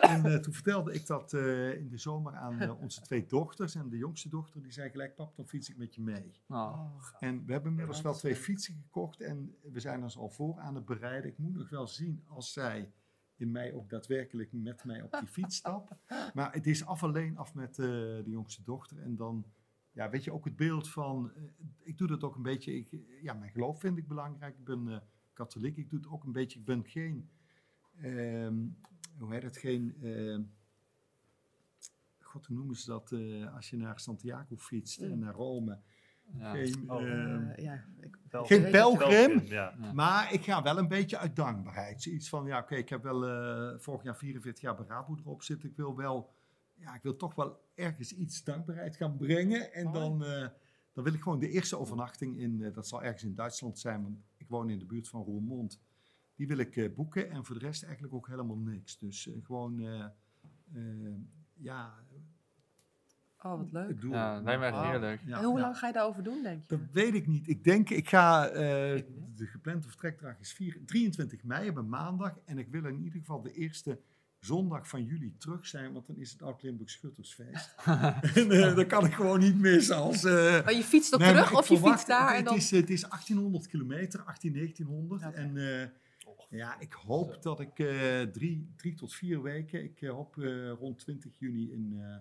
[0.00, 3.74] en toen vertelde ik dat eh, in de zomer aan onze twee dochters.
[3.74, 6.32] En de jongste dochter die zei gelijk, pap, dan fiets ik met je mee.
[6.46, 6.90] Nou, Oh,
[7.20, 9.20] En we hebben inmiddels Ja, wel twee fietsen gekocht.
[9.20, 11.30] En we zijn ons al voor aan het bereiden.
[11.30, 12.92] Ik moet nog wel zien als zij
[13.36, 15.92] in mei ook daadwerkelijk met mij op die fiets stapt.
[16.34, 18.98] Maar het is af alleen af met eh, de jongste dochter.
[19.02, 19.44] En dan,
[19.92, 21.32] ja, weet je, ook het beeld van...
[21.34, 21.42] eh,
[21.78, 22.74] ik doe dat ook een beetje...
[22.76, 22.88] Ik,
[23.22, 24.58] ja, mijn geloof vind ik belangrijk.
[24.58, 24.98] Ik ben eh,
[25.32, 25.76] katholiek.
[25.76, 26.58] Ik doe het ook een beetje...
[26.58, 27.30] Ik ben geen...
[27.96, 28.66] ehm,
[29.18, 29.56] hoe heet het?
[29.56, 29.94] Geen...
[30.02, 30.42] ehm,
[32.18, 33.12] God, hoe noemen ze dat?
[33.12, 35.18] eh, als je naar Santiago fietst en Mm.
[35.18, 35.80] naar Rome.
[36.38, 36.50] Ja.
[36.54, 37.02] Geen, Oh.
[37.02, 38.80] ehm, eh, ja, ik, Wel- Geen weet het.
[38.82, 39.40] pelgrim?
[39.44, 39.74] Ja.
[39.94, 42.02] Maar ik ga wel een beetje uit dankbaarheid.
[42.02, 45.42] Zoiets van, ja, oké, ik heb wel eh, vorig jaar 44 jaar bij Rabo erop
[45.42, 45.68] zitten.
[45.68, 46.32] Ik wil wel,
[46.74, 49.72] ja, ik wil toch wel ergens iets dankbaarheid gaan brengen.
[49.72, 50.48] En dan, eh,
[50.92, 54.02] dan wil ik gewoon de eerste overnachting in, eh, dat zal ergens in Duitsland zijn,
[54.02, 55.80] want ik woon in de buurt van Roermond.
[56.34, 58.98] Die wil ik eh, boeken en voor de rest eigenlijk ook helemaal niks.
[58.98, 59.80] Dus gewoon,
[61.54, 61.94] ja,
[63.42, 63.88] Oh, wat leuk.
[63.88, 64.12] het doel.
[64.12, 65.20] ja, lijkt me echt heerlijk.
[65.26, 65.62] Ja, en hoe ja.
[65.62, 66.76] lang ga je daarover doen, denk je?
[66.76, 67.48] Dat weet ik niet.
[67.48, 68.54] Ik denk, ik ga, eh,
[69.34, 72.38] de geplande vertrekdag is 4, 23 mei op een maandag.
[72.44, 74.00] En ik wil in ieder geval de eerste
[74.38, 77.74] zondag van juli terug zijn, want dan is het Oud-Limburg Schuttersfeest.
[78.34, 80.24] en eh, dat kan ik gewoon niet missen als...
[80.24, 80.32] eh,
[80.64, 82.56] Maar je fietst ook nee, terug of je verwacht- fietst daar het, en dan...
[82.56, 85.22] is, het is 1800 kilometer, 18, 1900.
[85.26, 85.32] Oké.
[85.36, 85.88] En eh,
[86.58, 90.98] ja, ik hoop dat ik eh, drie, drie tot vier weken, ik hoop eh, rond
[90.98, 92.16] 20 juni in, eh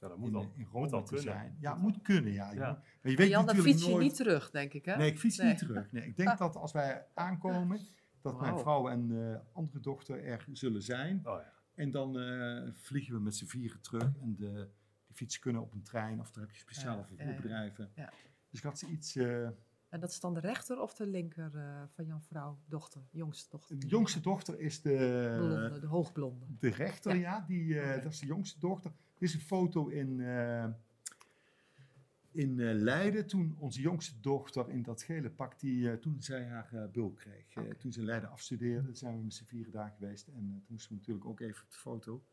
[0.00, 1.20] Ja, dat moet in, moet kunnen.
[1.22, 1.56] zijn.
[1.60, 2.44] Ja, het moet kunnen, ja.
[2.46, 4.02] Maar je Maar weet Jan, dan fiets je nooit...
[4.02, 4.96] niet terug, denk ik, hè?
[4.96, 5.46] Nee, ik fiets Nee.
[5.48, 5.92] niet terug.
[5.92, 7.80] Nee, ik denk dat als wij aankomen,
[8.20, 11.16] dat mijn vrouw en eh, andere dochter er zullen zijn.
[11.18, 11.52] Oh ja.
[11.74, 14.02] En dan eh, vliegen we met z'n vieren terug.
[14.20, 14.68] En de,
[15.06, 17.90] die fietsen kunnen op een trein of daar heb je speciale Ja, vervoerbedrijven.
[17.94, 18.12] ja, ja.
[18.50, 19.16] Dus dat is iets...
[19.16, 19.42] eh,
[19.88, 23.48] En dat is dan de rechter of de linker eh, van jouw vrouw, dochter, jongste
[23.50, 23.78] dochter?
[23.78, 26.46] de jongste dochter is de, Blonde, de hoogblonde.
[26.58, 27.20] de rechter, ja.
[27.20, 27.44] Ja.
[27.46, 28.02] die, eh.
[28.02, 28.92] Dat is de jongste dochter.
[29.18, 30.66] Dit is een foto in, eh,
[32.30, 33.26] in eh, Leiden.
[33.26, 37.76] Toen onze jongste dochter in dat gele pak, die, eh, toen zij haar bul kreeg.
[37.78, 40.28] Toen ze in Leiden afstudeerde, zijn we met z'n vieren daar geweest.
[40.28, 42.24] En toen moesten we natuurlijk ook even op de foto.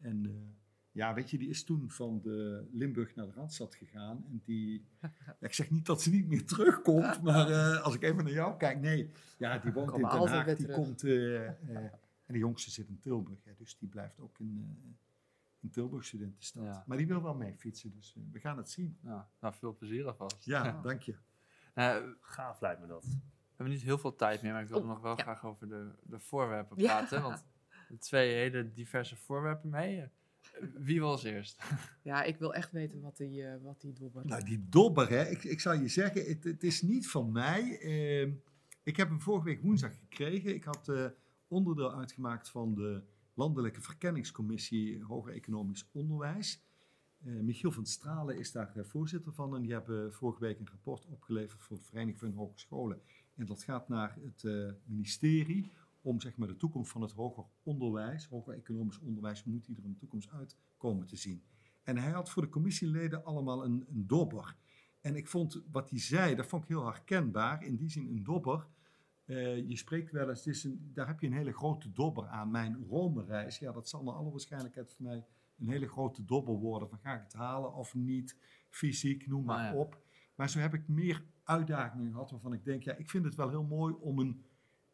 [0.00, 0.56] En
[0.94, 4.24] Ja, weet je, die is toen van de Limburg naar de Randstad gegaan.
[4.30, 4.84] En die,
[5.40, 8.80] ik zeg niet dat ze niet meer terugkomt, maar als ik even naar jou kijk,
[8.80, 9.10] nee.
[9.38, 13.52] Ja, die woont in Den Haag, die komt, en de jongste zit in Tilburg, hè,
[13.56, 14.76] dus die blijft ook in,
[15.62, 16.64] in Tilburg studentenstad.
[16.64, 16.84] Ja.
[16.86, 18.98] Maar die wil wel mee fietsen, dus eh, we gaan het zien.
[19.02, 20.44] Ja, nou, veel plezier alvast.
[20.44, 21.14] Ja, dank je.
[21.74, 23.04] Nou, we Gaaf lijkt me dat.
[23.56, 25.22] hebben niet heel veel tijd meer, maar ik wilde Oh, nog wel ja.
[25.22, 26.86] graag over de, de voorwerpen Ja.
[26.98, 27.22] praten.
[27.22, 27.44] Want
[27.88, 30.08] er twee hele diverse voorwerpen mee.
[30.74, 31.62] Wie was eerst?
[32.02, 34.26] Ja, ik wil echt weten wat die, eh, wat die dobber...
[34.26, 37.78] Nou, die dobber, hè, ik, ik zou je zeggen, het, het is niet van mij.
[37.80, 38.32] Ehm,
[38.82, 40.54] ik heb hem vorige week woensdag gekregen.
[40.54, 41.06] Ik had eh,
[41.48, 43.02] onderdeel uitgemaakt van de
[43.34, 46.62] Landelijke Verkenningscommissie Hoger Economisch Onderwijs.
[47.24, 50.68] Eh, Michiel van Stralen is daar eh, voorzitter van en die hebben vorige week een
[50.68, 53.00] rapport opgeleverd voor de Vereniging van Hogescholen.
[53.34, 55.70] En dat gaat naar het eh, ministerie
[56.00, 59.82] om zeg maar, de toekomst van het hoger onderwijs, hoger economisch onderwijs, moet die er
[59.82, 61.42] de toekomst uit komen te zien.
[61.82, 64.56] En hij had voor de commissieleden allemaal een, een dobber.
[65.00, 67.64] En ik vond wat hij zei, dat vond ik heel herkenbaar.
[67.64, 68.66] In die zin een dobber.
[69.24, 72.26] Eh, je spreekt wel eens, het is een, daar heb je een hele grote dobber
[72.26, 72.50] aan.
[72.50, 75.24] Mijn Rome-reis, ja, dat zal naar alle waarschijnlijkheid voor mij
[75.58, 76.88] een hele grote dobber worden.
[76.88, 78.36] Van ga ik het halen of niet?
[78.68, 79.78] Fysiek, noem maar Ah, ja.
[79.80, 80.00] op.
[80.34, 83.48] Maar zo heb ik meer uitdagingen gehad waarvan ik denk, ja, ik vind het wel
[83.48, 84.44] heel mooi om een,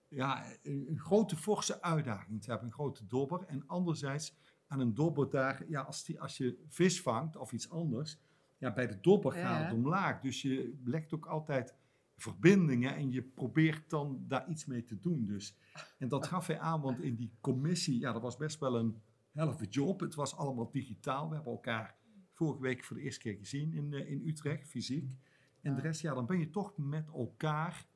[0.08, 2.66] ja, een, grote forse uitdaging te hebben.
[2.68, 3.44] Een grote dobber.
[3.46, 7.70] En anderzijds aan een dobber daar, ja, als, die, als je vis vangt of iets
[7.70, 8.18] anders,
[8.58, 10.20] ja, bij de dobber Ja, gaat het omlaag.
[10.20, 11.74] Dus je legt ook altijd
[12.18, 15.26] verbindingen en je probeert dan daar iets mee te doen.
[15.26, 15.56] Dus.
[15.98, 19.02] En dat gaf hij aan, want in die commissie, ja, dat was best wel een
[19.32, 20.00] helft job.
[20.00, 21.28] Het was allemaal digitaal.
[21.28, 21.96] We hebben elkaar
[22.32, 25.16] vorige week voor de eerste keer gezien in, eh, in Utrecht, fysiek.
[25.60, 27.86] En de rest, ja, dan ben je toch met elkaar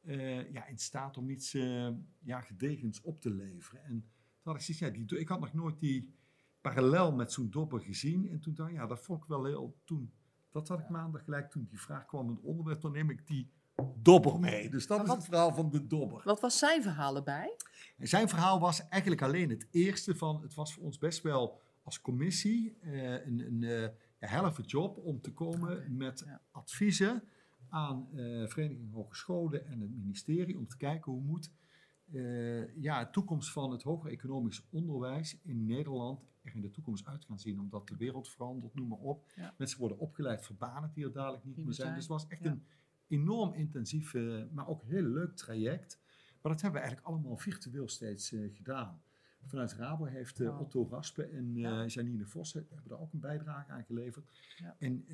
[0.00, 3.84] eh, ja, in staat om iets eh, ja, gedegens op te leveren.
[3.84, 6.14] En toen had ik zoiets, ja, die, ik had nog nooit die
[6.60, 8.28] parallel met zo'n dobber gezien.
[8.28, 10.12] En toen dacht ik, ja, dat vond ik wel heel, toen,
[10.50, 13.26] dat had ik maandag gelijk, toen die vraag kwam in het onderwerp, dan neem ik
[13.26, 13.50] die
[14.02, 14.70] dobber mee.
[14.70, 16.20] Dus dat is het verhaal van de dobber.
[16.24, 17.56] Wat was zijn verhaal erbij?
[17.96, 21.60] En zijn verhaal was eigenlijk alleen het eerste van, het was voor ons best wel
[21.82, 23.88] als commissie eh, een, een eh,
[24.30, 26.40] helft job om te komen met ja.
[26.50, 27.22] adviezen
[27.68, 31.50] aan eh Vereniging Hogescholen en het ministerie om te kijken hoe moet
[32.76, 37.24] ja, de toekomst van het hoger economisch onderwijs in Nederland er in de toekomst uit
[37.24, 37.60] gaan zien.
[37.60, 39.32] Omdat de wereld verandert, noem maar op.
[39.36, 39.54] Ja.
[39.58, 41.86] Mensen worden opgeleid voor banen die er dadelijk niet meer er zijn.
[41.86, 41.98] zijn.
[41.98, 42.50] Dus het was echt Ja.
[42.50, 42.62] een
[43.08, 45.98] enorm intensief, eh, maar ook heel leuk traject.
[46.42, 49.02] Maar dat hebben we eigenlijk allemaal virtueel steeds eh, gedaan.
[49.44, 50.60] Vanuit Rabo heeft eh.
[50.60, 51.86] Otto Raspe en Ja.
[51.86, 54.30] Janine Vossen hebben daar ook een bijdrage aan geleverd.
[54.56, 54.76] Ja.
[54.78, 55.04] En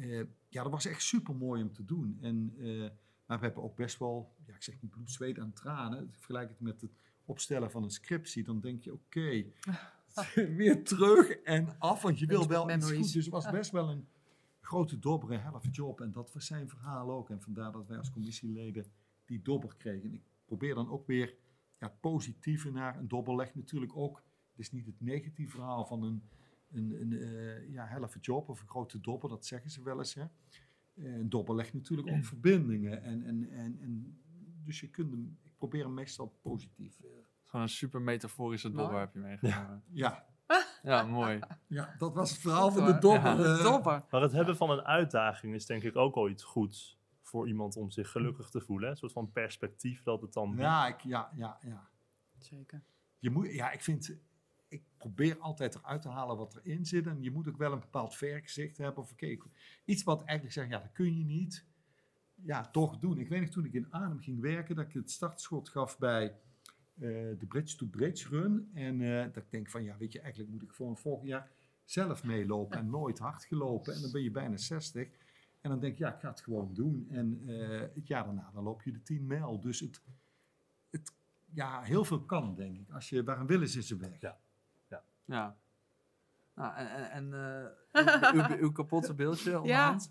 [0.48, 2.18] ja, dat was echt super mooi om te doen.
[2.20, 2.54] En,
[3.26, 6.08] maar we hebben ook best wel, ja, ik zeg niet bloed, zweet en tranen.
[6.12, 8.44] Vergelijk het met het opstellen van een scriptie.
[8.44, 9.44] Dan denk je, oké,
[10.56, 13.12] weer terug en af, want je wil wel iets goed.
[13.12, 14.06] Dus het was best wel een
[14.64, 16.00] grote dobbere helft job.
[16.00, 17.30] En dat was zijn verhaal ook.
[17.30, 18.86] En vandaar dat wij als commissieleden
[19.24, 20.08] die dobber kregen.
[20.08, 21.34] En ik probeer dan ook weer
[21.78, 24.22] ja, het positieve naar een dobber legt natuurlijk ook.
[24.50, 26.22] Het is niet het negatieve verhaal van een,
[26.70, 30.14] een, een eh, ja, helft job of een grote dobber, dat zeggen ze wel eens.
[30.14, 30.22] Hè.
[30.94, 33.02] Eh, Een dobber legt natuurlijk ook verbindingen.
[33.02, 34.18] En, en, en, en,
[34.64, 37.00] dus je kunt hem, ik probeer hem meestal positief.
[37.00, 37.10] eh,
[37.44, 38.80] Gewoon een super metaforische Mooi.
[38.82, 39.60] dobber heb je meegenomen.
[39.70, 40.26] ja, Ja,
[41.04, 41.40] mooi.
[41.66, 43.08] ja, dat was het verhaal van de.
[43.08, 43.36] Ja.
[43.38, 44.10] eh.
[44.10, 47.76] Maar het hebben van een uitdaging is denk ik ook al iets goeds voor iemand
[47.76, 48.84] om zich gelukkig te voelen.
[48.84, 48.90] hè?
[48.90, 50.54] Een soort van perspectief dat het dan.
[50.56, 51.88] Ja, ik, ja, ja, ja.
[52.38, 52.82] Zeker.
[53.18, 54.18] Je moet, ja, ik vind,
[54.68, 57.06] ik probeer altijd eruit te halen wat erin zit.
[57.06, 59.02] En je moet ook wel een bepaald vergezicht hebben.
[59.02, 59.14] Of
[59.84, 61.66] iets wat eigenlijk zegt, ja, dat kun je niet.
[62.34, 63.18] Ja, toch doen.
[63.18, 66.38] Ik weet nog toen ik in Arnhem ging werken, dat ik het startschot gaf bij
[66.94, 68.70] de Bridge to Bridge Run.
[68.74, 71.50] En eh, dat ik denk van, ja, weet je, eigenlijk moet ik gewoon volgend jaar
[71.84, 72.78] zelf meelopen.
[72.78, 73.94] En nooit hard gelopen.
[73.94, 75.08] En dan ben je bijna 60.
[75.60, 77.06] En dan denk ik, ja, ik ga het gewoon doen.
[77.10, 79.60] En eh, het jaar daarna, dan loop je de 10 mijl.
[79.60, 80.02] Dus het,
[80.90, 81.12] het,
[81.52, 82.90] ja, heel veel kan, denk ik.
[82.90, 84.20] Als je, waar een wil is, is een weg.
[84.20, 84.38] Ja.
[85.24, 85.56] Ja.
[86.54, 87.34] Nou, en en, en
[87.92, 90.10] eh, uw, uw, uw kapotte beeldje onderhand?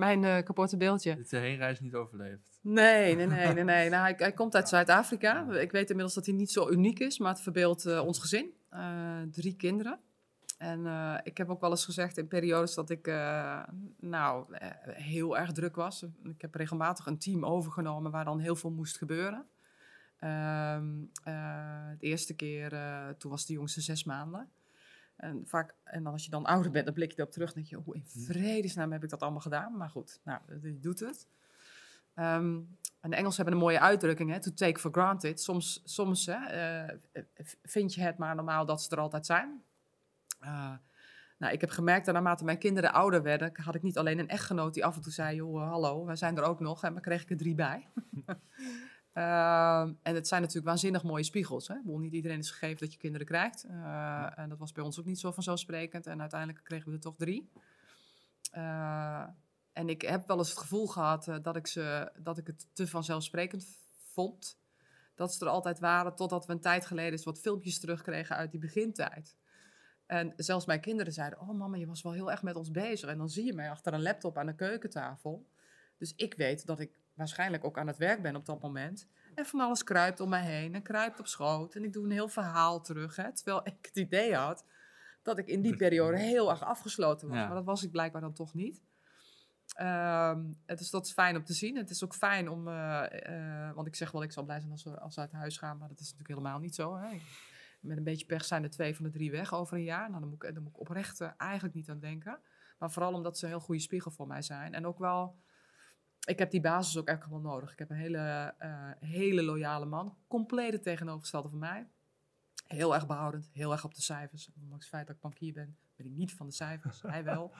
[0.00, 1.10] Mijn eh, kapotte beeldje.
[1.10, 2.58] Het de heenreis niet overleefd.
[2.60, 3.64] Nee, nee, nee, nee.
[3.64, 3.88] nee.
[3.90, 5.50] Nou, hij, hij komt uit Zuid-Afrika.
[5.52, 8.52] Ik weet inmiddels dat hij niet zo uniek is, maar het verbeeldt eh, ons gezin.
[8.70, 10.00] Eh, drie kinderen.
[10.58, 10.86] En
[11.22, 13.06] ik heb ook wel eens gezegd in periodes dat ik
[14.00, 14.46] nou,
[14.86, 16.06] heel erg druk was.
[16.22, 19.46] Ik heb regelmatig een team overgenomen waar dan heel veel moest gebeuren.
[20.18, 20.88] Ehm,
[21.24, 22.70] eh, de eerste keer,
[23.18, 24.48] toen was de jongste zes maanden.
[25.20, 27.54] En, vaak, en dan als je dan ouder bent, dan blik je erop terug en
[27.54, 27.76] denk je...
[27.76, 29.76] hoe in vredesnaam heb ik dat allemaal gedaan?
[29.76, 31.26] Maar goed, nou, je doet het.
[32.14, 32.60] Ehm,
[33.00, 35.40] en de Engelsen hebben een mooie uitdrukking, hè, to take for granted.
[35.40, 36.34] Soms, soms hè,
[37.12, 37.22] eh,
[37.62, 39.62] vind je het maar normaal dat ze er altijd zijn.
[40.40, 40.72] Eh,
[41.38, 44.28] Nou, ik heb gemerkt dat naarmate mijn kinderen ouder werden, had ik niet alleen een
[44.28, 46.84] echtgenoot die af en toe zei, joh, eh, hallo, wij zijn er ook nog.
[46.84, 47.86] En dan kreeg ik er drie bij.
[49.12, 51.68] Ehm, en het zijn natuurlijk waanzinnig mooie spiegels.
[51.68, 51.74] Hè?
[51.74, 53.64] Bedoel, niet iedereen is gegeven dat je kinderen krijgt.
[53.64, 56.06] Eh, En dat was bij ons ook niet zo vanzelfsprekend.
[56.06, 57.50] En uiteindelijk kregen we er toch drie.
[58.50, 59.26] Eh,
[59.72, 62.66] en ik heb wel eens het gevoel gehad eh, dat, ik ze, dat ik het
[62.72, 63.66] te vanzelfsprekend
[64.12, 64.58] vond.
[65.14, 68.50] Dat ze er altijd waren, totdat we een tijd geleden eens wat filmpjes terugkregen uit
[68.50, 69.36] die begintijd.
[70.06, 73.08] En zelfs mijn kinderen zeiden, oh mama, je was wel heel erg met ons bezig.
[73.08, 75.46] En dan zie je mij achter een laptop aan de keukentafel.
[75.96, 79.08] Dus ik weet dat ik waarschijnlijk ook aan het werk ben op dat moment.
[79.34, 81.74] En van alles kruipt om mij heen en kruipt op schoot.
[81.74, 83.16] En ik doe een heel verhaal terug.
[83.16, 84.64] Hè, terwijl ik het idee had
[85.22, 87.36] dat ik in die periode heel erg afgesloten was.
[87.36, 87.46] Ja.
[87.46, 88.82] Maar dat was ik blijkbaar dan toch niet.
[90.66, 91.76] Het dus dat is fijn om te zien.
[91.76, 94.72] Het is ook fijn om, eh, eh, want ik zeg wel, ik zal blij zijn
[94.72, 96.96] als ze, als ze uit huis gaan, maar dat is natuurlijk helemaal niet zo.
[96.96, 97.20] Hè.
[97.80, 100.08] Met een beetje pech zijn er twee van de drie weg over een jaar.
[100.08, 102.40] Nou, dan moet ik, dan moet ik oprecht eh, eigenlijk niet aan denken.
[102.78, 104.74] Maar vooral omdat ze een heel goede spiegel voor mij zijn.
[104.74, 105.36] En ook wel,
[106.26, 107.72] ik heb die basis ook echt wel nodig.
[107.72, 110.16] Ik heb een hele, eh, hele loyale man.
[110.28, 111.88] Compleet het tegenovergestelde van mij.
[112.66, 114.50] Heel erg behoudend, heel erg op de cijfers.
[114.54, 117.02] Ondanks het feit dat ik bankier ben, ben ik niet van de cijfers.
[117.16, 117.54] Hij wel.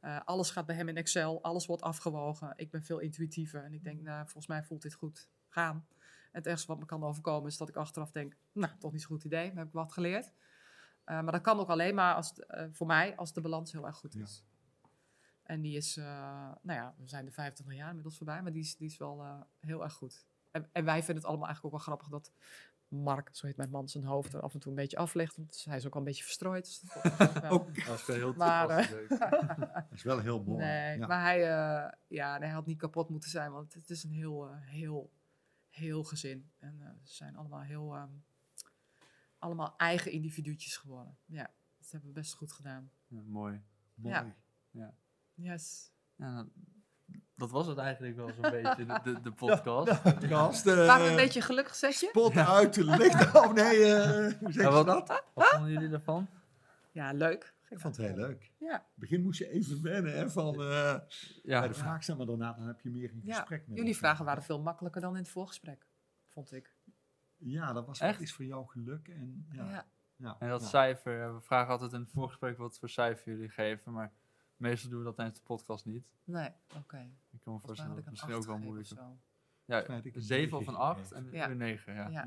[0.00, 2.52] Eh, alles gaat bij hem in Excel, alles wordt afgewogen.
[2.56, 5.86] Ik ben veel intuïtiever en ik denk, nou, volgens mij voelt dit goed gaan.
[6.32, 9.10] Het ergste wat me kan overkomen is dat ik achteraf denk, nou, toch niet zo'n
[9.10, 10.32] goed idee, maar heb ik wat geleerd.
[11.04, 12.32] Eh, maar dat kan ook alleen maar als,
[12.70, 14.26] voor mij als de balans heel erg goed Ja.
[15.50, 16.04] En die is, eh,
[16.62, 19.22] nou ja, we zijn de 25 jaar inmiddels voorbij, maar die is, die is wel
[19.22, 20.26] eh, heel erg goed.
[20.50, 22.32] En, en wij vinden het allemaal eigenlijk ook wel grappig dat
[22.88, 25.36] Mark, zo heet mijn man, zijn hoofd er af en toe een beetje aflegt.
[25.36, 26.64] Want hij is ook al een beetje verstrooid.
[26.64, 30.64] Dus dat ook wel- Ook, Dat is wel heel Maar, dat is wel heel mooi.
[30.64, 31.06] Nee, ja.
[31.06, 34.48] maar hij, eh, ja, hij had niet kapot moeten zijn, want het is een heel,
[34.48, 35.10] eh, heel,
[35.70, 36.50] heel gezin.
[36.58, 38.10] En eh, ze zijn allemaal heel, ehm,
[39.38, 41.18] allemaal eigen individuutjes geworden.
[41.26, 42.90] Ja, dat hebben we best goed gedaan.
[43.06, 43.62] Ja, mooi.
[43.94, 44.34] mooi.
[44.70, 44.94] ja.
[45.42, 45.92] Yes.
[46.16, 46.46] Ja, dat,
[47.36, 49.88] dat was het eigenlijk wel zo'n beetje, de, de, de podcast.
[50.66, 52.06] Eh, Waren we een beetje gelukkig, zetje?
[52.08, 53.34] Spot uit de licht.
[53.40, 55.22] Oh nee, eh, hoe zeg Ja, je wat, dat?
[55.34, 56.28] wat vonden jullie ervan?
[56.92, 57.54] Ja, leuk.
[57.68, 58.52] Ik vond het heel leuk.
[58.58, 60.94] Ja, In het begin moest je even wennen hè, van eh,
[61.42, 63.34] Ja, bij de vraag staan, maar daarna dan heb je meer een ja.
[63.34, 65.86] gesprek met jullie vragen waren veel makkelijker dan in het voorgesprek,
[66.28, 66.74] vond ik.
[67.36, 68.20] Ja, dat was Echt?
[68.20, 69.08] iets voor jou geluk.
[69.08, 69.86] En, ja, Ja.
[70.16, 70.66] ja, en dat ja.
[70.66, 74.12] cijfer, ja, we vragen altijd in het voorgesprek wat voor cijfer jullie geven, maar
[74.60, 76.04] meestal doen we dat tijdens de podcast niet.
[76.24, 77.10] Nee, oké.
[77.30, 78.96] Ik kan me voorstellen dat het misschien acht ook wel moeilijk is.
[79.64, 81.16] Ja, 7 of negen een 8 gegeven.
[81.26, 81.50] en Ja.
[81.50, 82.08] een 9, ja.
[82.08, 82.24] Ja.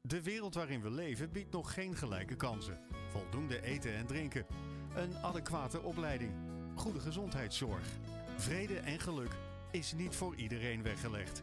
[0.00, 2.80] De wereld waarin we leven biedt nog geen gelijke kansen.
[3.08, 4.46] Voldoende eten en drinken.
[4.94, 6.32] Een adequate opleiding.
[6.74, 7.98] Goede gezondheidszorg.
[8.36, 9.36] Vrede en geluk
[9.70, 11.42] is niet voor iedereen weggelegd.